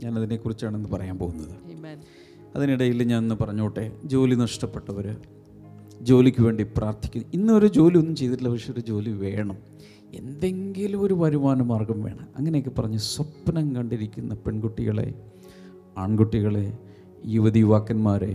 ഞാനതിനെക്കുറിച്ചാണ് 0.00 0.76
ഇന്ന് 0.76 0.88
പറയാൻ 0.88 1.18
പോകുന്നത്. 1.18 1.54
അതിനിടയിൽ 2.56 3.02
ഞാൻ 3.02 3.18
ഒന്ന് 3.18 3.34
പറഞ്ഞോട്ടെ. 3.34 3.92
ജോലി 4.04 4.34
നഷ്ടപ്പെട്ടവർ 4.34 5.16
ജോലിക്ക് 6.04 6.42
വേണ്ടി 6.42 6.64
പ്രാർത്ഥിക്കുന്നു. 6.76 7.28
ഇന്ന് 7.34 7.52
ഒരു 7.52 7.66
ജോലി 7.66 7.96
ഒന്നും 7.98 8.16
ചെയ്തിട്ടില്ല 8.16 8.50
പക്ഷെ 8.50 8.72
ഒരു 8.72 8.80
ജോലി 8.80 9.10
വേണം. 9.10 9.58
എന്തെങ്കിലും 10.14 11.00
ഒരു 11.02 11.14
വരുമാന 11.14 11.62
മാർഗം 11.62 12.02
വേണം. 12.02 12.26
അങ്ങനെയൊക്കെ 12.38 12.70
പറഞ്ഞ് 12.70 12.98
സ്വപ്നം 12.98 13.76
കണ്ടിരിക്കുന്ന 13.76 14.34
പെൺകുട്ടികളെ 14.34 15.14
ആൺകുട്ടികളെ 15.98 16.66
യുവതി 17.26 17.58
യുവാക്കന്മാരെ 17.58 18.34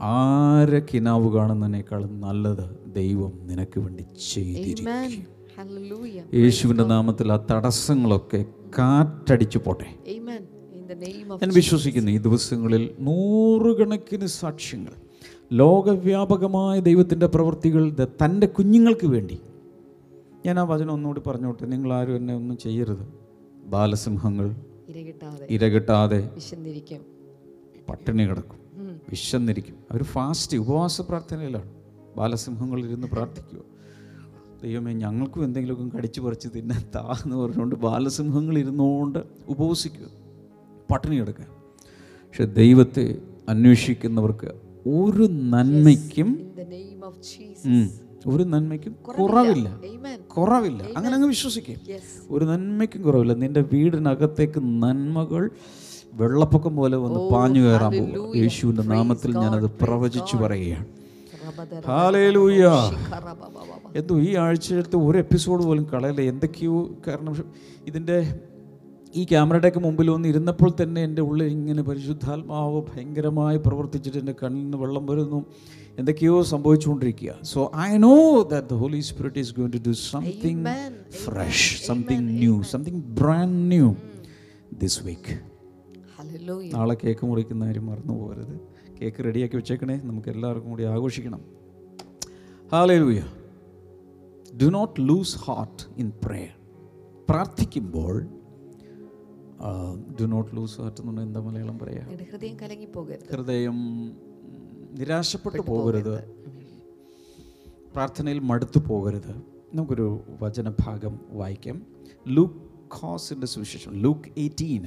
ആരെ 0.00 0.80
കിനാവ് 0.94 1.28
കാണുന്നതിനേക്കാളും 1.32 2.20
നല്ലത് 2.20 2.66
ദൈവം 2.94 3.32
നിനക്ക് 3.42 3.78
വേണ്ടി 3.80 4.04
ചെയ്തിരിക്കും. 4.32 4.86
യേശുവിന്റെ 6.34 6.84
നാമത്തിൽ 6.84 7.32
ആ 7.32 7.38
തടസ്സങ്ങളൊക്കെ 7.50 8.40
കാറ്റടിച്ചു 8.78 9.58
പോട്ടെ. 9.58 9.88
ഞാൻ 11.42 11.50
വിശ്വസിക്കുന്നു 11.54 12.10
ഈ 12.10 12.18
ദിവസങ്ങളിൽ 12.18 12.84
നൂറുകണക്കിന് 13.00 14.26
സാക്ഷ്യങ്ങൾ 14.26 14.94
ലോകവ്യാപകമായ 15.52 16.80
ദൈവത്തിന്റെ 16.80 17.26
പ്രവൃത്തികൾ 17.26 18.06
തന്റെ 18.24 18.46
കുഞ്ഞുങ്ങൾക്ക് 18.46 19.06
വേണ്ടി. 19.06 19.40
ഞാൻ 20.46 20.58
ആ 20.58 20.62
വചനം 20.62 20.92
ഒന്നുകൂടി 20.92 21.20
പറഞ്ഞോട്ടെ? 21.20 21.66
നിങ്ങൾ 21.66 21.92
ആരും 21.92 22.16
എന്നെ 22.16 22.36
ഒന്നും 22.36 22.58
ചെയ്യരുത്. 22.58 23.14
ബാലസിംഹങ്ങൾ 23.66 24.54
ഇരകിട്ടാതെ. 25.50 26.30
പട്ടിണി 27.88 28.22
കിടക്കും. 28.22 28.58
വിശന്നിരിക്കും. 29.08 29.74
അവർ 29.90 30.02
ഫാസ്റ്റ് 30.02 30.56
ഉപവാസ 30.56 31.00
പ്രാർത്ഥനയിലാണ്. 31.00 31.70
ബാലസിംഹങ്ങൾ 32.16 32.78
ഇരുന്ന് 32.78 33.06
പ്രാർത്ഥിക്കുക 33.06 33.58
ദൈവമേ 34.62 34.92
ഞങ്ങൾക്കും 34.92 35.44
എന്തെങ്കിലുമൊക്കെ 35.44 35.96
കടിച്ചു 35.96 36.20
പറിച്ച് 36.20 36.48
തിന്നാൻ 36.56 36.84
താ 36.94 37.14
എന്ന് 37.24 37.36
പറഞ്ഞുകൊണ്ട് 37.36 37.76
ബാലസിംഹങ്ങൾ 37.76 38.58
ഇരുന്നുകൊണ്ട് 38.58 39.18
ഉപവസിക്കുക. 39.48 40.06
പട്ടിണി 40.90 41.20
കിടക്കുക. 41.20 41.46
പക്ഷെ 42.28 42.44
ദൈവത്തെ 42.44 43.18
അന്വേഷിക്കുന്നവർക്ക് 43.48 44.69
ഒരു 44.86 45.28
നന്മയ്ക്കും 45.30 46.50
ഒരു 48.26 48.42
നന്മയ്ക്കും 48.42 48.96
കുറവില്ല. 49.08 49.80
കുറവില്ല. 50.38 50.82
അങ്ങനെ 50.96 51.14
അങ്ങ് 51.14 51.28
വിശ്വസിക്കും. 51.28 51.76
ഒരു 52.30 52.44
നന്മയ്ക്കും 52.44 53.02
കുറവില്ല. 53.02 53.34
നിന്റെ 53.34 53.64
വീടിനകത്തേക്ക് 53.72 54.60
നന്മകൾ 54.60 55.50
വെള്ളപ്പൊക്കം 56.12 56.76
പോലെ 56.76 56.96
വന്ന് 56.96 57.30
പാഞ്ഞു 57.30 57.60
കയറാൻ 57.60 57.92
പോകും. 57.92 58.36
യേശുവിന്റെ 58.36 58.82
നാമത്തിൽ 58.82 59.36
ഞാനത് 59.36 59.70
പ്രവചിച്ചു. 59.70 60.36
പറയുകയാണ്. 60.36 60.86
എന്തോ 63.96 64.18
ഈ 64.18 64.34
ആഴ്ചത്തെ 64.34 64.96
ഒരു 64.96 65.18
എപ്പിസോഡ് 65.18 65.64
പോലും 65.64 65.84
കളയല്ലേ? 65.84 66.28
എന്തൊക്കെയോ 66.28 66.90
കാരണം. 67.06 67.44
ഇതിന്റെ 67.86 68.40
ഈ 69.16 69.24
ക്യാമറയുടെയൊക്കെ 69.24 69.80
മുമ്പിൽ 69.80 70.10
വന്ന് 70.10 70.28
ഇരുന്നപ്പോൾ 70.28 70.70
തന്നെ 70.82 71.02
എന്റെ 71.02 71.22
ഉള്ളിൽ 71.22 71.46
ഇങ്ങനെ 71.46 71.82
പരിശുദ്ധാത്മാവ് 71.82 72.82
ഭയങ്കരമായി 72.82 73.56
പ്രവർത്തിച്ചിട്ട് 73.56 74.18
എന്റെ 74.18 74.34
കണ്ണിൽ 74.42 74.60
നിന്ന് 74.60 74.78
വെള്ളം 74.78 75.06
വരുന്നു. 75.06 75.44
എന്തൊക്കെയോ 75.98 76.42
സംഭവിച്ചുകൊണ്ടിരിക്കുക. 76.42 77.34
So 77.42 77.72
I 77.76 77.96
know 77.96 78.42
that 78.42 78.68
the 78.68 78.74
Holy 78.74 79.00
Spirit 79.00 79.38
is 79.38 79.54
going 79.56 79.72
to 79.72 79.76
do 79.88 79.92
something 79.92 80.66
fresh 81.10 81.86
something 81.86 82.28
new 82.28 82.62
something 82.62 83.02
brand 83.02 83.68
new 83.70 83.94
this 84.72 85.04
week. 85.04 85.38
നാളെ 86.74 86.96
കേക്ക് 87.04 87.26
മുറിക്കുന്ന 87.26 87.64
കാര്യം 87.64 87.86
മറന്നു 87.86 88.14
പോകരുത്. 88.14 88.60
കേക്ക് 89.02 89.24
റെഡിയാക്കി 89.24 89.56
വെച്ചേക്കണേ. 89.56 90.00
നമുക്ക് 90.04 90.28
എല്ലാവർക്കും 90.28 90.70
കൂടി 90.70 90.84
ആഘോഷിക്കണം. 90.84 91.40
Hallelujah 92.72 93.22
do 94.62 94.66
not 94.66 95.00
lose 95.00 95.38
heart 95.38 96.00
in 96.00 96.12
prayer 96.24 96.54
പ്രാർത്ഥിക്കുമ്പോൾ 97.30 98.26
ഡു 100.20 100.24
നോട്ട് 100.24 100.56
ലൂസ് 100.56 100.80
ഹാർട്ട് 100.80 101.00
എന്താ 101.00 101.40
മലയാളം 101.40 101.78
പറയാ? 101.78 102.08
ഹൃദയം 102.30 102.56
കലങ്ങി 102.60 102.84
പോകരുത്. 102.84 103.36
ഹൃദയം 103.36 103.76
നിരാശപ്പെട്ടു 104.98 105.62
പോകരുത്. 105.62 106.24
പ്രാർത്ഥനയിൽ 107.92 108.38
മടുത്തു 108.38 108.78
പോകരുത്. 108.78 109.42
നമുക്കൊരു 109.74 110.20
വചനഭാഗം 110.40 111.20
വായിക്കാം. 111.30 111.86
ലൂക്ക് 112.28 112.54
ഖോസിന്റെ 113.02 113.46
സുവിശേഷം. 113.46 114.02
Luke 114.02 114.28
eighteen 114.38 114.86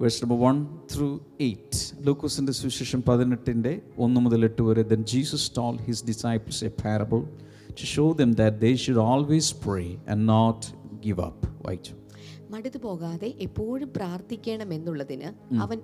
verse 0.00 0.24
number 0.24 0.40
one 0.40 0.66
through 0.94 1.20
eight 1.40 2.06
ലൂക്കോസിന്റെ 2.06 2.52
സുവിശേഷം 2.52 3.02
പതിനെട്ടിന്റെ 3.02 3.80
ഒന്ന് 3.98 4.20
മുതൽ 4.20 4.44
എട്ട് 4.44 4.62
വരെ 4.62 4.82
then 4.82 5.04
Jesus 5.04 5.52
told 5.56 5.76
his 5.76 6.06
disciples 6.06 6.64
a 6.64 6.68
parable 6.68 7.20
to 7.70 7.84
show 7.84 8.12
them 8.12 8.32
that 8.32 8.56
they 8.56 8.74
should 8.74 8.96
always 8.96 9.54
pray 9.66 9.96
and 10.08 10.28
not 10.28 10.66
give 11.04 11.20
up 11.20 11.48
വായിച്ചു. 11.66 11.94
മടുത്തു 12.52 12.78
പോകാതെ 12.78 13.34
എപ്പോഴും 13.38 13.90
പ്രാർത്ഥിക്കണം 13.96 14.74
എന്നുള്ളതിന് 14.74 15.54
അവൻ 15.54 15.80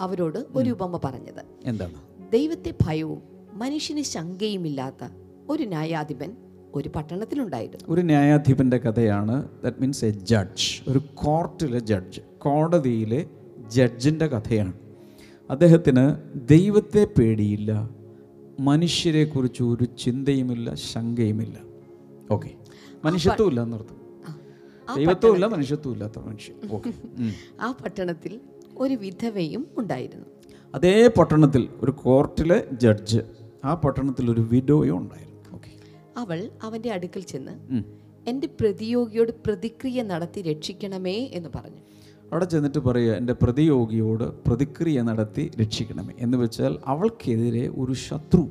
അവരോട് 0.00 0.46
ഒരു 0.54 0.70
ഉപമ 0.70 1.00
പറഞ്ഞത്. 1.04 1.42
എന്താണ്? 1.64 1.94
ദൈവത്തെ 2.32 2.74
ഭയവും 2.86 3.22
മനുഷ്യന് 3.52 4.02
ശങ്കയുമില്ലാത്ത 4.02 5.08
ഒരു 5.48 5.62
ന്യായാധിപൻ 5.62 6.32
ഒരു 6.74 6.88
പട്ടണത്തിലുണ്ടായിരുന്നു. 6.88 7.94
ഒരു 7.94 8.00
ന്യായാധിപന്റെ 8.00 8.78
കഥയാണ് 8.78 9.48
ദാറ്റ് 9.64 9.80
മീൻസ് 9.80 10.04
എ 10.04 10.10
ജഡ്ജ് 10.10 10.90
ഒരു 10.90 11.00
കോർട്ടിലെ 11.14 11.78
ജഡ്ജ് 11.78 12.20
കോടതിയിലെ 12.38 13.26
ജഡ്ജിന്റെ 13.68 14.26
കഥയാണ്. 14.26 14.72
അദ്ദേഹത്തിന് 15.50 16.04
ദൈവത്തെ 16.48 17.06
പേടിയില്ല 17.18 17.90
മനുഷ്യരെക്കുറിച്ച് 18.60 19.62
ഒരു 19.62 19.84
ചിന്തയുമില്ല 19.84 20.74
ശങ്കയുമില്ല. 20.74 21.58
ഓക്കെ 22.30 22.50
മനുഷ്യത്വം 23.04 23.48
ഇല്ല 23.48 23.62
എന്നർത്ഥം. 23.62 24.01
ദൈവത്വം 24.88 25.34
ഇല്ല 25.34 25.46
മനുഷ്യത്വം 25.46 25.92
ഇല്ലാത്ത 25.92 26.18
മനുഷ്യൻ. 26.18 26.56
ആ 27.60 27.68
പട്ടണത്തിൽ 27.72 28.32
ഒരു 28.76 28.94
വിധവയും 28.94 29.66
ഉണ്ടായിരുന്നു. 29.78 30.26
അതേ 30.74 31.08
പട്ടണത്തിൽ 31.08 31.68
ഒരു 31.82 31.92
കോർട്ടിലെ 32.02 32.58
ജഡ്ജ് 32.82 33.20
ആ 33.64 33.74
പട്ടണത്തിൽ 33.74 34.30
ഒരു 34.30 34.40
വിഡോയും 34.52 34.96
ഉണ്ടായിരുന്നു. 34.98 35.28
അവൾ 36.16 36.50
അവന്റെ 36.62 36.90
അടുക്കൽ 36.92 37.22
ചെന്ന് 37.22 37.54
എന്റെ 38.26 38.46
പ്രതിയോഗിയോട് 38.60 39.32
പ്രതിക്രിയ 39.46 40.02
നടത്തി 40.02 40.40
രക്ഷിക്കണമേ 40.42 41.18
എന്ന് 41.32 41.50
പറഞ്ഞു. 41.56 41.80
അവിടെ 42.32 42.44
ചെന്നിട്ട് 42.44 42.78
പറയുക 42.78 43.12
എന്റെ 43.12 43.32
പ്രതിയോഗിയോട് 43.42 44.24
പ്രതിക്രിയ 44.46 45.02
നടത്തി 45.02 45.50
രക്ഷിക്കണമേ 45.60 46.14
എന്ന് 46.18 46.38
വെച്ചാൽ 46.38 46.78
അവൾക്കെതിരെ 46.86 47.68
ഒരു 47.78 47.92
ശത്രു 48.06 48.44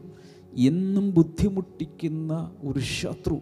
എന്നും 0.67 1.11
ബുദ്ധിമുട്ടിക്കുന്ന 1.11 2.31
ഒരു 2.63 2.79
ശത്രു 2.99 3.37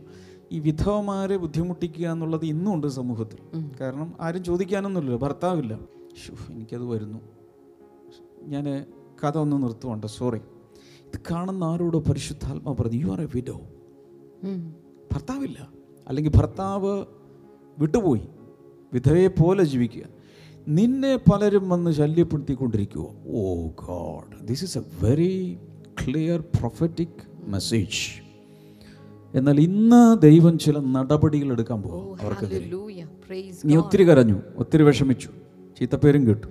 ഈ 0.52 0.60
വിധവമാരെ 0.60 1.38
ബുദ്ധിമുട്ടിക്കുക 1.38 2.08
എന്നുള്ളത് 2.08 2.46
ഇന്നും 2.46 2.74
ഉണ്ട് 2.74 2.88
സമൂഹത്തിൽ. 2.88 3.42
കാരണം 3.82 4.14
ആരും 4.20 4.44
ചോദിക്കാനൊന്നുമില്ലല്ലോ 4.44 5.28
ഭർത്താവില്ല. 5.28 5.80
എനിക്കത് 6.50 6.86
വരുന്നു. 6.86 7.20
ഞാൻ 8.44 8.86
കഥ 9.24 9.38
ഒന്ന് 9.38 9.64
നിർത്തുവാണ്ട് 9.64 10.08
സോറി 10.08 10.38
ഇത് 11.06 11.20
കാണുന്ന 11.32 11.64
ആരോടോ 11.64 12.00
പരിശുദ്ധാത്മാ 12.00 12.76
പറഞ്ഞു 12.80 12.98
യു 12.98 13.12
ആർ 13.12 13.22
എ 13.22 13.28
വിഡോ 13.36 13.62
ഭർത്താവില്ല. 15.14 15.70
അല്ലെങ്കിൽ 16.08 16.32
ഭർത്താവ് 16.36 17.06
വിട്ടുപോയി. 17.80 18.22
വിധവയെ 18.94 19.28
പോലെ 19.28 19.64
ജീവിക്കുക. 19.64 20.06
നിന്നെ 20.68 21.16
പലരും 21.16 21.70
വന്ന് 21.70 21.92
ശല്യപ്പെടുത്തിക്കൊണ്ടിരിക്കുക 21.92 23.06
ഓ 23.28 23.68
God 23.68 24.48
this 24.48 24.64
is 24.64 24.78
a 24.78 24.82
very 25.04 25.60
clear 26.02 26.40
prophetic 26.40 27.22
message 27.46 28.29
എന്നാൽ 29.34 29.58
ഇന്ന് 29.62 30.00
ദൈവം 30.24 30.54
ചില 30.60 30.78
നടപടികൾ 30.94 31.50
എടുക്കാൻ 31.56 31.80
പോകും 31.84 32.06
അവർക്ക് 32.22 32.46
നീ 33.64 33.76
ഒത്തിരി 33.82 34.04
കരഞ്ഞു 34.08 34.38
ഒത്തിരി 34.58 34.84
വിഷമിച്ചു 34.88 35.30
ചീത്തപ്പേരും 35.78 36.24
കേട്ടു. 36.28 36.48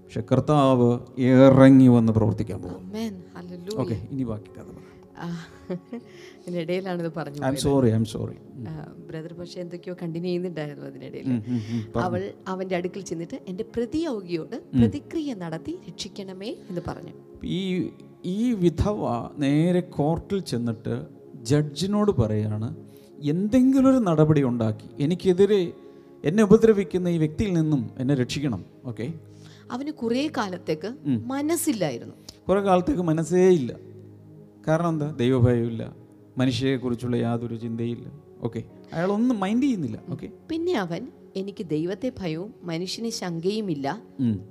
പക്ഷെ 0.00 0.22
കർത്താവ് 0.28 0.88
ഇറങ്ങി 1.28 1.86
വന്ന് 1.90 2.12
പ്രവർത്തിക്കാൻ 2.16 2.58
പോകും. 2.64 2.82
ഓക്കെ 3.78 3.96
ഇനി 4.12 4.24
ബാക്കി 4.24 4.50
കഥ 4.50 4.66
പറ 4.68 4.82
ആ, 5.18 5.26
ഇതിനിടയിലാണ് 6.40 7.10
പറഞ്ഞു 7.16 7.40
സോറി 7.62 7.90
സോറി 8.10 8.36
ബ്രദർ 9.06 9.32
പക്ഷെ 9.38 9.58
എന്തൊക്കെയോ 9.62 9.94
കണ്ടിന്യൂ 10.02 10.28
ചെയ്യുന്നുണ്ടായിരുന്നു 10.28 10.86
അതിനിടയിൽ 10.90 11.28
അവൾ 12.02 12.20
അവന്റെ 12.46 12.74
അടുക്കൽ 12.78 13.02
ചെന്നിട്ട് 13.10 13.36
എന്റെ 13.48 13.64
പ്രതിയോഗിയോട് 13.74 14.56
പ്രതിക്രിയ 14.74 15.34
നടത്തി 15.42 15.74
രക്ഷിക്കണമേ 15.88 16.50
എന്ന് 16.68 16.82
പറഞ്ഞു. 16.88 17.14
ഈ 17.52 17.60
ഈ 18.28 18.52
വിധവ 18.62 19.00
നേരെ 19.38 19.82
കോർട്ടിൽ 19.96 20.40
ചെന്നിട്ട് 20.50 20.94
ജഡ്ജിനോട് 21.48 22.12
പറയാണ് 22.20 22.68
എന്തെങ്കിലും 23.24 23.88
ഒരു 23.90 24.00
നടപടി 24.08 24.42
ഉണ്ടാക്കി. 24.44 24.86
എനിക്കെതിരെ 25.00 25.60
എന്നെ 26.24 26.42
ഉപദ്രവിക്കുന്ന 26.42 27.08
ഈ 27.08 27.18
വ്യക്തിയിൽ 27.18 27.52
നിന്നും 27.52 27.82
എന്നെ 27.98 28.14
രക്ഷിക്കണം. 28.14 28.60
ഓക്കെ? 28.84 29.06
അവന് 29.70 29.90
കുറേ 29.92 30.22
കാലത്തേക്ക് 30.38 30.90
മനസ്സില്ലായിരുന്നു. 31.26 32.14
കുറേ 32.48 32.60
കാലത്തേക്ക് 32.60 33.02
മനസ്സേ 33.02 33.48
ഇല്ല. 33.50 33.72
കാരണം 34.68 34.88
എന്താ? 34.88 35.08
ദൈവഭയമില്ല 35.16 35.82
മനുഷ്യരെക്കുറിച്ചുള്ള 36.38 37.16
യാതൊരു 37.16 37.56
ചിന്തയില്ല 37.56 38.06
ഓക്കെ? 38.42 38.60
അയാളൊന്നും 38.92 39.40
മൈൻഡ് 39.40 39.62
ചെയ്യുന്നില്ല. 39.62 39.98
ഓക്കെ? 40.08 40.26
പിന്നെ 40.50 40.74
അവൻ 40.76 41.02
എനിക്ക് 41.36 41.64
ദൈവത്തെ 41.66 42.12
ഭയവും 42.20 42.50
മനുഷ്യന് 42.64 43.10
ശങ്കയുമില്ല 43.20 43.86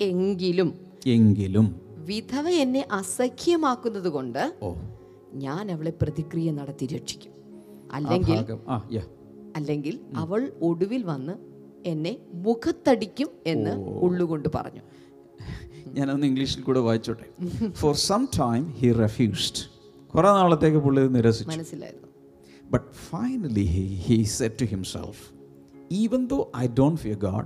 എങ്കിലും 0.01 0.69
എങ്കിലും 1.07 1.67
വിധവ 2.07 2.47
എന്നെ 2.63 2.81
അസഖ്യമാക്കുന്നത് 2.91 4.09
കൊണ്ട് 4.09 4.43
ഓ. 4.61 4.69
ഞാൻ 5.35 5.71
അവളെ 5.71 5.93
പ്രതിക്രിയ 6.01 6.51
നടത്തി 6.51 6.85
രക്ഷിക്കും. 6.85 7.31
അല്ലെങ്കിൽ 7.93 8.39
അല്ലെങ്കിൽ 9.55 9.99
അവൾ 10.15 10.53
ഒടുവിൽ 10.61 11.03
വന്ന് 11.03 11.33
എന്നെ 11.85 12.17
മുഖത്തടിക്കും 12.33 13.29
എന്ന് 13.45 13.73
ഉള്ളുകൊണ്ട് 13.87 14.49
പറഞ്ഞു. 14.55 14.81
ഞാനൊന്ന് 15.87 16.27
ഇംഗ്ലീഷിൽ 16.27 16.61
കൂടെ 16.61 16.79
വായിച്ചോട്ടെ. 16.79 17.27
For 17.71 17.95
some 17.95 18.27
time 18.39 18.69
he 18.69 18.91
refused 18.91 19.63
കുറേ 20.15 20.29
നാളത്തേക്ക് 20.29 20.77
പുള്ളി 20.77 21.07
നിരസിച്ചു. 21.07 21.49
മനസ്സിലായിരുന്നു 21.49 22.09
but 22.71 22.85
finally 22.91 23.65
he 23.65 23.85
he 24.07 24.23
said 24.23 24.55
to 24.61 24.65
himself 24.65 25.23
even 25.91 26.27
though 26.27 26.51
I 26.57 26.67
don't 26.67 27.01
fear 27.01 27.17
God 27.17 27.45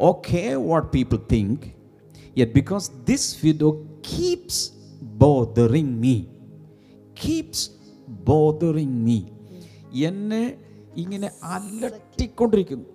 okay 0.00 0.54
what 0.54 0.88
people 0.88 1.18
think 1.32 1.66
yet 2.38 2.52
because 2.52 2.90
this 3.08 3.36
widow 3.44 3.70
keeps 4.12 4.72
bothering 5.02 5.94
keeps 5.96 6.39
bothering 7.20 7.26
me, 7.26 7.26
keeps 7.26 7.60
bothering 8.28 8.94
me, 9.08 9.18
എന്നെ 10.08 10.42
ഇങ്ങനെ 11.02 11.28
അലട്ടിക്കൊണ്ടിരിക്കുന്നു 11.54 12.86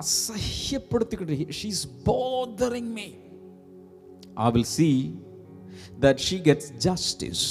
അസഹ്യപ്പെടുത്തിക്കൊണ്ടിരിക്കും 0.00 1.56
she's 1.60 1.86
bothering 2.10 2.92
me 2.98 3.08
I 4.44 4.48
will 4.54 4.68
see 4.78 4.96
that 6.04 6.16
she 6.26 6.36
gets 6.48 6.66
justice 6.86 7.42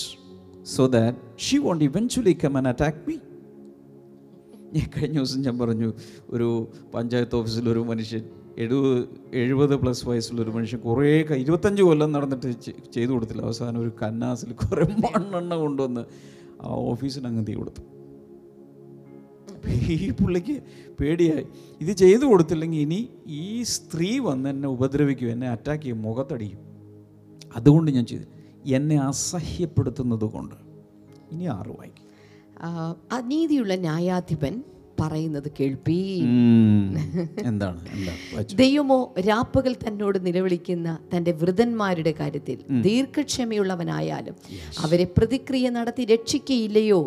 so 0.75 0.83
that 0.95 1.13
she 1.45 1.55
won't 1.65 1.83
eventually 1.89 2.33
come 2.43 2.55
and 2.59 2.67
attack 2.73 2.95
me. 3.07 3.17
ഞാൻ 4.75 4.87
കഴിഞ്ഞ 4.95 5.15
ദിവസം 5.19 5.41
ഞാൻ 5.47 5.55
പറഞ്ഞു 5.63 5.89
ഒരു 6.35 6.47
പഞ്ചായത്ത് 6.95 7.35
ഓഫീസിൽ 7.39 7.65
ഒരു 7.73 7.81
മനുഷ്യൻ 7.91 8.23
എഴുപത് 8.57 9.01
എഴുപത് 9.41 9.75
പ്ലസ് 9.81 10.03
വയസ്സുള്ള 10.09 10.41
ഒരു 10.41 10.51
മനുഷ്യൻ 10.51 10.79
കുറേ 10.79 11.09
ഇരുപത്തഞ്ച് 11.43 11.83
കൊല്ലം 11.83 12.11
നടന്നിട്ട് 12.11 12.49
ചെയ്തു 12.95 13.11
കൊടുത്തില്ല. 13.11 13.41
അവസാനം 13.41 13.79
ഒരു 13.81 13.91
കന്നാസിൽ 14.01 14.51
കുറേ 14.63 14.85
മണ്ണെണ്ണ 15.03 15.53
കൊണ്ടുവന്ന് 15.55 16.03
ആ 16.61 16.69
ഓഫീസിന് 16.91 17.27
അങ്ങ് 17.27 17.43
തീ 17.47 17.53
കൊടുത്തു. 17.53 17.83
ഈ 19.95 20.11
പുള്ളിക്ക് 20.19 20.55
പേടിയായി. 20.99 21.45
ഇത് 21.81 21.91
ചെയ്തു 22.03 22.25
കൊടുത്തില്ലെങ്കിൽ 22.25 22.79
ഇനി 22.79 22.99
ഈ 23.41 23.63
സ്ത്രീ 23.73 24.19
വന്ന് 24.19 24.49
എന്നെ 24.49 24.67
ഉപദ്രവിക്കും 24.67 25.31
എന്നെ 25.31 25.47
അറ്റാക്ക് 25.49 25.83
ചെയ്യും 25.83 26.01
മുഖത്തടിയും 26.01 26.61
അതുകൊണ്ട് 27.55 27.91
ഞാൻ 27.91 28.05
ചെയ്തു. 28.05 28.27
എന്നെ 28.77 28.97
അസഹ്യപ്പെടുത്തുന്നത് 29.09 30.25
കൊണ്ട് 30.35 30.55
ഇനി 31.31 31.45
ആറ് 31.57 31.71
വായിക്കും 31.77 32.03
ആ, 32.59 32.67
അനീതിയുള്ള 33.11 33.73
ന്യായാധിപൻ 33.75 34.53
പറയുന്നത് 34.99 35.47
കേൾപ്പി. 35.59 35.97
എന്താണ്? 37.49 37.79
ദൈവമോ 38.63 38.99
രാപ്പകൽ 39.29 39.73
തന്നോട് 39.87 40.17
നിലവിളിക്കുന്ന 40.25 40.97
തന്റെ 41.13 41.31
വൃതന്മാരുടെ 41.31 42.13
കാര്യത്തിൽ 42.19 42.57
ദീർഘക്ഷമയുള്ളവനായാലും 42.87 44.35
അവരെ 44.79 45.07
പ്രതിക്രിയ 45.17 45.69
നടത്തി 45.69 46.05
രക്ഷിക്കയില്ലയോ? 46.05 47.01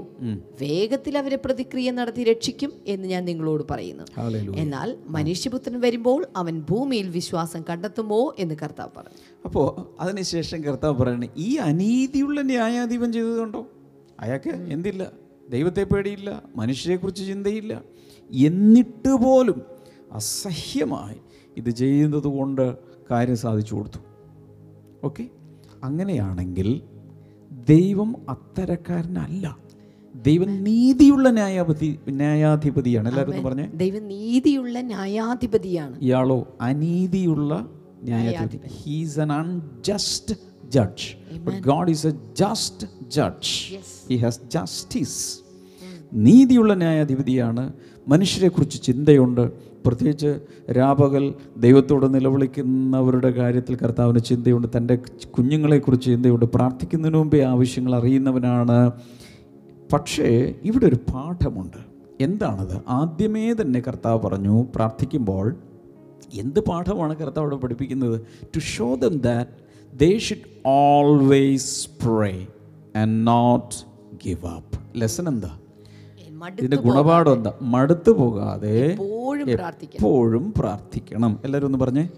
വേഗത്തിൽ 0.62 1.18
അവരെ 1.18 1.38
പ്രതിക്രിയ 1.44 1.90
നടത്തി 1.90 2.24
രക്ഷിക്കും 2.24 2.72
എന്ന് 2.86 3.08
ഞാൻ 3.08 3.24
നിങ്ങളോട് 3.24 3.64
പറയുന്നു. 3.70 4.04
എന്നാൽ 4.64 4.88
മനുഷ്യപുത്രൻ 5.08 5.80
വരുമ്പോൾ 5.80 6.20
അവൻ 6.36 6.54
ഭൂമിയിൽ 6.70 7.08
വിശ്വാസം 7.08 7.64
കണ്ടെത്തുമോ 7.70 8.22
എന്ന് 8.38 8.54
കർത്താവ് 8.62 8.92
പറഞ്ഞു. 8.96 9.18
അപ്പോൾ 9.44 9.66
അതിനുശേഷം 10.02 10.64
കർത്താവ് 10.64 10.96
പറയണേ 11.02 11.28
ഈ 11.36 11.50
അനീതിയുള്ള 11.68 12.40
ന്യായാധിപൻ 12.42 13.12
ചെയ്തതുകൊണ്ടോ 13.12 13.62
അയാൾക്ക് 14.20 14.50
എന്തില്ല? 14.76 15.02
ദൈവത്തെ 15.50 15.84
പേടിയില്ല 15.84 16.42
മനുഷ്യരെക്കുറിച്ച് 16.56 17.26
ചിന്തയില്ല. 17.26 17.82
എന്നിട്ട് 18.32 19.14
പോലും 19.14 19.62
അസഹ്യമായി 20.12 21.16
ഇത് 21.56 21.70
ചെയ്യുന്നത് 21.70 22.24
കൊണ്ട് 22.24 22.76
കാര്യം 23.10 23.36
സാധിച്ചു 23.36 23.74
കൊടുത്തു. 23.74 23.98
ഓക്കെ? 25.04 25.28
അങ്ങനെയാണെങ്കിൽ 25.84 26.82
ദൈവം 27.68 28.16
അത്തരക്കാരനല്ല. 28.28 29.56
ദൈവം 30.14 30.64
നീതിയുള്ള 30.64 31.30
ന്യായാധിപതി 31.30 31.98
ന്യായാധിപതിയാണ്. 32.08 33.08
എല്ലാവരും 33.08 33.44
പറഞ്ഞേ. 33.44 33.66
ദൈവം 33.74 34.08
നീതിയുള്ള 34.08 34.80
ന്യായാധിപതിയാണ്. 34.80 35.98
ഇയാളോ 36.00 36.56
അനീതിയുള്ള 36.60 37.68
ന്യായാധിപതി. 38.02 38.66
He's 38.66 39.20
un 39.20 39.60
unjust 39.60 40.49
judge. 40.76 41.20
But 41.44 41.54
god 41.54 41.88
is 41.90 42.10
a 42.10 42.14
just 42.14 42.86
judge. 43.02 43.76
He 44.12 44.20
has 44.22 44.34
justice. 44.56 45.44
നീതിയുള്ള 46.12 46.74
ന്യായാധിപതിയാണ്. 46.74 47.72
മനുഷ്യരെക്കുറിച്ച് 48.08 48.82
ചിന്തയുണ്ട്. 48.82 49.52
പ്രത്യേകിച്ച് 49.86 50.40
രാപകൽ 50.72 51.34
ദൈവത്തോട് 51.56 52.14
നിലവിളിക്കുന്നവരുടെ 52.14 53.30
കാര്യത്തിൽ 53.30 53.76
കർത്താവിന് 53.76 54.18
ചിന്തയുണ്ട്. 54.18 54.68
തന്റെ 54.76 54.98
കുഞ്ഞുങ്ങളെക്കുറിച്ച് 55.24 56.06
ചിന്തയുണ്ട്. 56.06 56.44
പ്രാർത്ഥിക്കുന്നതിന് 56.44 57.18
മുമ്പേ 57.18 57.42
ആവശ്യങ്ങൾ 57.44 57.94
അറിയുന്നവനാണ്. 57.94 58.90
പക്ഷേ 59.92 60.54
ഇവിടെ 60.62 60.86
ഒരു 60.86 60.94
പാഠമുണ്ട്. 60.94 61.76
എന്താണത്? 62.20 62.80
ആദ്യമേ 62.88 63.52
തന്നെ 63.52 63.80
കർത്താവ് 63.80 64.20
പറഞ്ഞു 64.20 64.66
പ്രാർത്ഥിക്കുമ്പോൾ 64.74 65.56
എന്ത് 66.34 66.60
പാഠമാണ് 66.60 67.16
കർത്താവ് 67.16 67.46
അവിടെ 67.46 67.56
പഠിപ്പിക്കുന്നത്? 67.56 68.20
To 68.44 68.58
show 68.58 68.94
them 68.94 69.18
that 69.18 69.69
they 69.94 70.18
should 70.18 70.68
always 70.68 71.88
pray 72.04 72.46
and 72.96 73.26
not 73.26 73.74
give 74.24 74.46
up 74.46 75.00
lesson 75.00 75.28
എന്താ? 75.28 75.58
ഇതിന്റെ 76.58 76.76
ഗുണപാഠം 76.76 77.32
എന്താ? 77.32 77.54
മടുത്തു 77.62 78.10
പോകാതെ 78.10 78.98
എപ്പോഴും 79.48 80.52
പ്രാർത്ഥിക്കണം. 80.58 81.38
എല്ലാവരും 81.44 81.66
ഒന്ന് 81.66 81.78
പറഞ്ഞേ. 81.78 82.08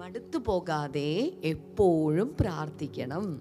മടുത്തു 0.00 0.38
പോകാതെ 0.46 1.32
എപ്പോഴും 1.44 2.34
പ്രാർത്ഥിക്കണം. 2.40 3.40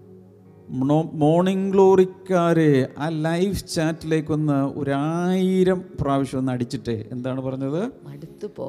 മോർണിംഗ് 1.13 1.71
ഗ്ലോറിക്കാരെ 1.71 2.89
ആ 2.97 3.09
ലൈവ് 3.09 3.55
ചാറ്റിലേക്കൊന്ന് 3.75 4.79
ഒരായിരം 4.79 5.85
പ്രാവശ്യം 6.01 6.37
ഒന്ന് 6.37 6.51
അടിച്ചിട്ടേ. 6.51 7.05
എന്താണ് 7.11 7.41
പറഞ്ഞത്? 7.41 7.91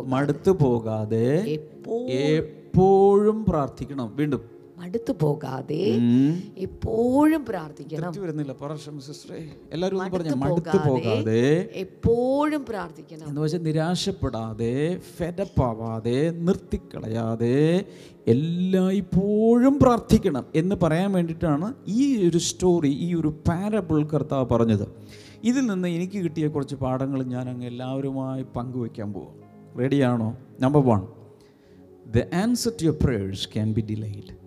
മടുത്തു 0.05 0.51
പോകാതെ 0.51 1.59
എപ്പോഴും 2.09 3.45
പ്രാർത്ഥിക്കണം. 3.45 4.13
വീണ്ടും. 4.17 4.52
മടുത്തു 4.83 5.13
പോകാതെ 5.21 5.99
എപ്പോഴും 6.57 7.45
പ്രാർത്ഥിക്കണം. 7.49 8.03
തൃപ്തി 8.03 8.21
വരുന്നില്ല. 8.21 8.53
പറ 8.53 8.75
സിസ്റ്ററെ. 8.75 9.51
എല്ലാവരും 9.73 9.99
ഒന്ന് 9.99 10.17
പറഞ്ഞ 10.17 10.35
മടുത്തു 10.35 10.79
പോകാതെ 10.89 11.71
എപ്പോഴും 11.75 12.65
പ്രാർത്ഥിക്കണം. 12.69 13.29
എന്ന് 13.29 13.41
വെച്ചാൽ 13.41 13.63
നിരാശപ്പെടാതെ 13.63 15.01
ഫെഡപ്പാവാതെ 15.17 16.31
നിർത്തിക്കളയാതെ 16.31 17.85
എല്ലായ്പ്പോഴും 18.27 19.79
പ്രാർത്ഥിക്കണം 19.79 20.47
എന്ന് 20.55 20.77
പറയാൻ 20.83 21.13
വേണ്ടിയിട്ടാണ് 21.13 21.75
ഈ 21.89 22.29
ഒരു 22.29 22.39
സ്റ്റോറി 22.39 22.89
ഈ 22.89 23.15
ഒരു 23.15 23.29
പാരബിൾ 23.29 24.05
കർത്താവ് 24.05 24.47
പറഞ്ഞത്. 24.47 24.87
ഇതിൽ 25.45 25.67
നിന്ന് 25.67 25.89
എനിക്ക് 25.89 26.19
കിട്ടിയ 26.19 26.49
കുറച്ച് 26.49 26.75
പാഠങ്ങൾ 26.75 27.23
ഞാൻ 27.23 27.49
അങ്ങ് 27.49 27.67
എല്ലാവരുമായി 27.67 28.43
പങ്കുവയ്ക്കാൻ 28.43 29.13
പോവാം. 29.13 29.35
റെഡിയാണോ 29.81 30.39
number 30.61 30.83
one 30.83 31.03
the 32.17 32.35
answer 32.35 32.73
to 32.83 32.85
your 32.85 32.99
prayers 33.05 33.49
can 33.49 33.73
be 33.73 33.81
delayed. 33.91 34.42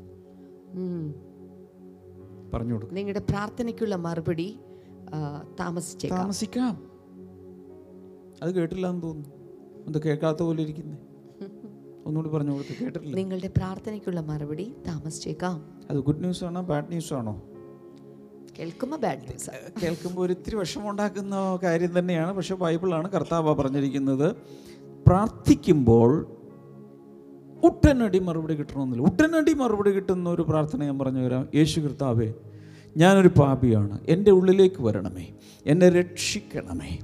പറഞ്ഞു 2.54 2.74
കൊടുക്കും. 2.74 2.96
നിങ്ങളുടെ 2.96 3.20
പ്രാർത്ഥനയ്ക്കുള്ള 3.20 3.96
മറുപടി 3.96 4.60
താമസിച്ചേക്കാം. 5.60 6.20
താമസിക്കാം. 6.20 6.84
അത് 8.44 8.56
കേട്ടില്ല 8.56 8.90
എന്ന് 8.90 9.04
തോന്നുന്നു. 9.04 9.36
എന്താ 9.86 10.00
കേൾക്കാത്ത 10.06 10.44
പോലെ 10.44 10.64
ഇരിക്കുന്നേ. 10.64 10.98
ഒന്നുകൂടി 12.06 12.30
പറഞ്ഞു 12.30 12.52
കൊടുത്തു 12.52 12.84
കേട്ടിട്ടില്ല? 12.84 13.16
നിങ്ങളുടെ 13.16 13.48
പ്രാർത്ഥനയ്ക്കുള്ള 13.58 14.22
മറുപടി 14.22 14.74
താമസിച്ചേക്കാം. 14.88 15.82
അത് 15.90 15.98
ഗുഡ് 15.98 16.20
ന്യൂസ് 16.20 16.44
ആണോ 16.44 16.62
ബാഡ് 16.62 16.90
ന്യൂസ് 16.90 17.14
ആണോ? 17.14 17.44
കേൾക്കുമ്പോൾ 18.60 18.98
ബാഡ് 18.98 19.18
ന്യൂസ് 19.18 19.50
കേൾക്കുമ്പോൾ 19.84 20.22
ഒരിത്തിരി 20.22 20.56
വിഷമമുണ്ടാക്കുന്ന 20.56 21.60
കാര്യം 21.64 22.00
തന്നെയാണ്. 22.00 22.34
പക്ഷേ 22.34 22.56
ബൈബിളാണ് 22.56 23.10
കർത്താവ് 23.10 23.56
പറഞ്ഞിരിക്കുന്നത്. 23.56 24.36
പ്രാർത്ഥിക്കുമ്പോൾ 25.08 26.35
ഉടനടി 27.66 28.20
മറുപടി 28.20 28.54
കിട്ടണമെന്നില്ല. 28.54 29.04
ഉടനടി 29.04 29.54
മറുപടി 29.54 29.92
കിട്ടുന്ന 29.92 30.30
ഒരു 30.30 30.42
പ്രാർത്ഥന 30.42 30.84
ഞാൻ 30.84 31.00
പറഞ്ഞു 31.00 31.26
തരാം. 31.26 31.48
യേശു 31.56 31.80
കർത്താവേ 31.80 32.34
ഞാനൊരു 32.98 33.28
പാപിയാണ്. 33.28 34.00
എന്റെ 34.10 34.32
ഉള്ളിലേക്ക് 34.32 34.76
വരണമേ. 34.80 35.28
എന്നെ 35.66 35.90
രക്ഷിക്കണമേ. 35.90 37.00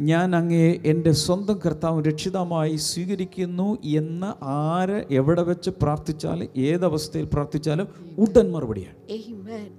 ഞാൻ 0.00 0.36
അങ്ങയെ 0.36 0.72
എന്റെ 0.86 1.12
സ്വന്തം 1.12 1.60
കർത്താവ് 1.66 2.04
രക്ഷിതമായി 2.04 2.76
സ്വീകരിക്കുന്നു 2.76 3.78
എന്ന് 3.84 4.44
ആര് 4.44 5.04
എവിടെ 5.10 5.42
വെച്ച് 5.42 5.70
പ്രാർത്ഥിച്ചാലും 5.70 6.48
ഏതവസ്ഥയിൽ 6.56 7.28
പ്രാർത്ഥിച്ചാലും 7.32 7.88
ഉടൻ 8.18 8.52
മറുപടിയാണ്. 8.52 8.96
Amen. 9.12 9.72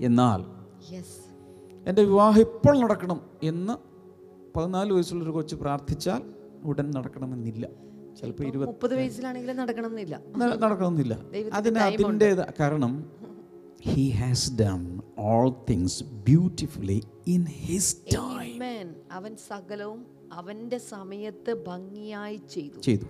എന്നാൽ 0.00 0.58
Yes. 0.96 1.06
എന്റെ 1.86 2.02
വിവാഹം 2.02 2.40
ഇപ്പോൾ 2.40 2.78
നടക്കണം 2.78 3.20
എന്ന് 3.42 3.72
പതിനാല് 4.58 4.92
വയസ്സുള്ളൊരു 4.92 5.30
കൊച്ച് 5.30 5.54
പ്രാർത്ഥിച്ചാൽ 5.54 6.22
ഉടൻ 6.64 6.90
നടക്കണമെന്നില്ല. 6.90 7.87
ചിലപ്പോൾ 8.20 8.46
ഇരുപത് 8.46 8.66
മുപ്പത് 8.66 8.96
വയസ്സിലാണെങ്കിലും 8.96 9.56
നടക്കണമെന്നില്ല. 9.56 10.20
നടക്കണമെന്നില്ല. 10.36 11.18
അതിന് 11.52 11.78
അതിന്റെത് 11.78 12.46
കാരണം 12.60 13.10
he 13.82 14.10
has 14.10 14.52
done 14.60 15.00
all 15.18 15.52
things 15.70 16.04
beautifully 16.04 17.02
in 17.26 17.44
his 17.44 17.96
time 18.14 18.90
അവൻ 19.12 19.36
സകലവും 19.36 20.18
സമയത്ത് 20.78 21.64
ഭംഗിയായി 21.66 22.36
ചെയ്തു. 22.36 22.80
ചെയ്തു. 22.80 23.04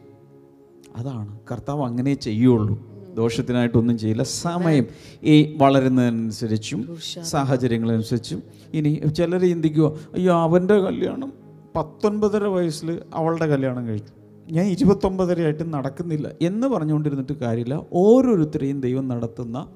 അതാണ്. 0.97 1.39
കർത്താവ് 1.53 1.83
അങ്ങനെ 1.85 2.15
ചെയ്യുള്ളൂ. 2.15 2.99
ദോഷത്തിനായിട്ടൊന്നും 3.15 3.99
ചെയ്യില്ല. 3.99 4.23
സമയം 4.23 4.87
ഈ 5.23 5.55
വളരുന്നതനുസരിച്ചും 5.57 6.99
സാഹചര്യങ്ങളനുസരിച്ചും 7.23 8.43
ഇനി 8.75 9.03
ചിലർ 9.17 9.41
ചിന്തിക്കുക 9.41 9.87
അയ്യോ 10.15 10.35
അവന്റെ 10.35 10.75
കല്യാണം 10.75 11.33
പത്തൊൻപതര 11.77 12.45
വയസ്സിൽ 12.45 13.03
അവളുടെ 13.15 13.47
കല്യാണം 13.47 13.87
കഴിച്ചു 13.87 14.18
ഞാൻ 14.53 14.67
ഇരുപത്തൊമ്പതരയായിട്ട് 14.67 15.73
നടക്കുന്നില്ല 15.73 16.33
എന്ന് 16.41 16.67
പറഞ്ഞുകൊണ്ടിരുന്നിട്ട് 16.67 17.33
കാര്യമില്ല. 17.33 17.87
ഓരോരുത്തരെയും 17.93 18.81
ദൈവം 18.81 19.09
നടത്തുന്ന 19.09 19.73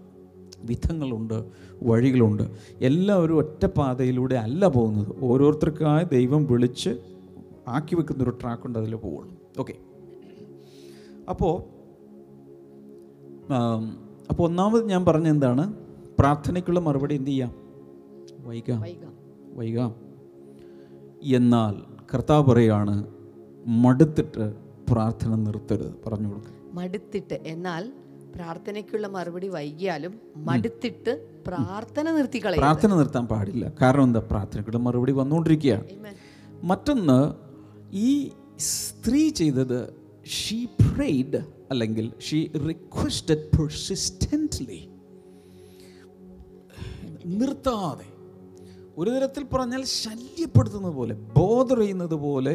വിധങ്ങളുണ്ട് 0.65 1.45
വഴികളുണ്ട്. 1.83 2.43
എല്ലാവരും 2.81 3.37
ഒറ്റ 3.37 3.67
പാതയിലൂടെ 3.67 4.35
അല്ല 4.35 4.69
പോകുന്നത്. 4.69 5.25
ഓരോരുത്തർക്കായി 5.25 6.05
ദൈവം 6.05 6.47
വിളിച്ച് 6.47 6.99
ആക്കി 7.69 7.95
വെക്കുന്ന 7.95 8.23
ഒരു 8.23 8.31
ട്രാക്കുണ്ട് 8.31 8.79
അതിൽ 8.79 8.95
പോവുള്ളൂ. 8.95 9.37
ഓക്കെ 9.59 9.75
അപ്പോൾ 11.29 11.63
അപ്പോൾ 14.31 14.43
ഒന്നാമത് 14.43 14.89
ഞാൻ 14.89 15.05
പറഞ്ഞ 15.05 15.29
എന്താണ്? 15.29 15.75
പ്രാർത്ഥനയ്ക്കുള്ള 16.19 16.81
മറുപടി 16.81 17.15
എന്ത് 17.15 17.31
ചെയ്യാം? 17.31 17.55
വൈകാം. 18.41 18.83
വൈകാം. 19.55 19.95
എന്നാൽ 21.25 21.83
കർത്താവ് 22.15 22.51
പറയാണ് 22.51 23.12
മടുത്തിട്ട് 23.66 24.46
പ്രാർത്ഥന 24.90 25.35
നിർത്തരുത് 25.37 25.94
പറഞ്ഞു 26.07 26.29
കൊടുക്കുക 26.29 26.57
മടുത്തിട്ട് 26.75 27.40
എന്നാൽ 27.44 27.92
പ്രാർത്ഥനയ്ക്കുള്ള 28.35 29.09
മറുപടി 29.09 29.48
വൈകിയാലും 29.48 30.20
മടുത്തിട്ട് 30.37 31.12
പ്രാർത്ഥന 31.46 32.11
നിർത്തിക്കളയും 32.11 32.59
പ്രാർത്ഥന 32.59 32.94
നിർത്താൻ 32.94 33.27
പാടില്ല. 33.27 33.72
കാരണം 33.83 34.05
എന്താ? 34.05 34.20
പ്രാർത്ഥനയ്ക്കുള്ള 34.20 34.79
മറുപടി 34.79 35.12
വന്നുകൊണ്ടിരിക്കുകയാണ് 35.12 35.85
മറ്റൊന്ന് 36.62 37.18
ഈ 37.92 38.31
സ്ത്രീ 38.59 39.31
ചെയ്തത് 39.31 39.79
ഷീ 40.27 40.64
പ്രെയ്ഡ് 40.64 41.40
അല്ലെങ്കിൽ 41.70 42.12
ഷീ 42.29 42.48
റിക്വസ്റ്റഡ് 42.68 43.59
പെർസിസ്റ്റന്റ്ലി 43.59 44.81
നിർത്താതെ. 47.25 48.07
ഒരു 48.98 49.11
തരത്തിൽ 49.11 49.44
പറഞ്ഞാൽ 49.44 49.85
ശല്യപ്പെടുത്തുന്നത് 49.85 50.92
പോലെ 50.92 51.14
ബോധർ 51.14 51.79
ചെയ്യുന്നത് 51.79 52.14
പോലെ 52.14 52.55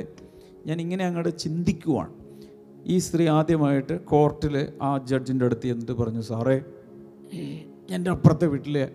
ഞാൻ 0.67 0.81
ഇങ്ങനെ 0.81 1.05
അങ്ങോട്ട് 1.05 1.37
ചിന്തിക്കുവാണ്. 1.37 2.13
ഈ 2.85 2.97
സ്ത്രീ 2.97 3.27
ആദ്യമായിട്ട് 3.27 4.05
കോർട്ടിൽ 4.05 4.67
ആ 4.81 4.97
ജഡ്ജിന്റെ 4.97 5.45
അടുത്ത് 5.45 5.67
എന്നിട്ട് 5.67 5.91
പറഞ്ഞു 5.91 6.21
സാറേ 6.21 6.61
എന്റെ 7.89 8.11
അപ്പുറത്തെ 8.11 8.47
വീട്ടിലെ 8.47 8.89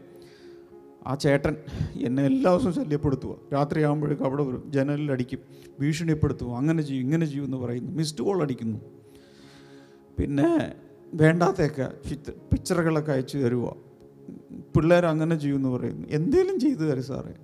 ആ 1.06 1.14
ചേട്ടൻ 1.14 1.56
എന്നെ 2.00 2.22
എല്ലാ 2.22 2.50
ദിവസവും 2.52 2.74
ശല്യപ്പെടുത്തുക 2.74 3.34
രാത്രിയാകുമ്പോഴേക്കും 3.52 4.24
അവിടെ 4.24 4.42
വരും 4.42 4.72
ജനലിൽ 4.72 5.12
അടിക്കും 5.12 5.38
ഭീഷണിപ്പെടുത്തുക 5.80 6.46
അങ്ങനെ 6.46 6.82
ചെയ്യും 6.82 7.04
ഇങ്ങനെ 7.04 7.26
ചെയ്യും 7.26 7.44
എന്ന് 7.44 7.56
പറയുന്നു. 7.56 7.92
മിസ്ഡ് 7.92 8.24
കോൾ 8.24 8.42
അടിക്കുന്നു. 8.42 8.78
പിന്നെ 10.18 10.74
വേണ്ടാത്തൊക്കെ 11.14 11.88
പിക്ചറുകളൊക്കെ 12.52 13.12
അയച്ചു 13.12 13.38
തരുക 13.38 13.74
പിള്ളേർ 14.76 15.06
അങ്ങനെ 15.06 15.36
ചെയ്യുമെന്ന് 15.38 15.68
പറയുന്നു. 15.68 16.08
എന്തേലും 16.08 16.60
ചെയ്തു 16.60 16.84
തരും 16.90 17.02
സാറേ. 17.02 17.34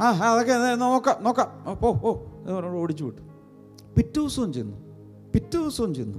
ആ 0.00 0.08
അതൊക്കെ 0.32 0.74
നോക്കാം 0.74 1.24
നോക്കാം. 1.24 1.48
ഓ 1.82 1.92
ഓ 2.10 2.31
എന്ന് 2.42 2.52
പറഞ്ഞു 2.52 2.78
ഓടിച്ചു 2.78 3.04
വിട്ടു. 3.04 3.22
പിറ്റേ 3.96 4.20
ദിവസവും 4.20 4.52
ചെന്നു. 4.52 4.76
പിറ്റേ 5.34 5.60
ദിവസവും 5.60 5.94
ചെന്നു. 5.94 6.18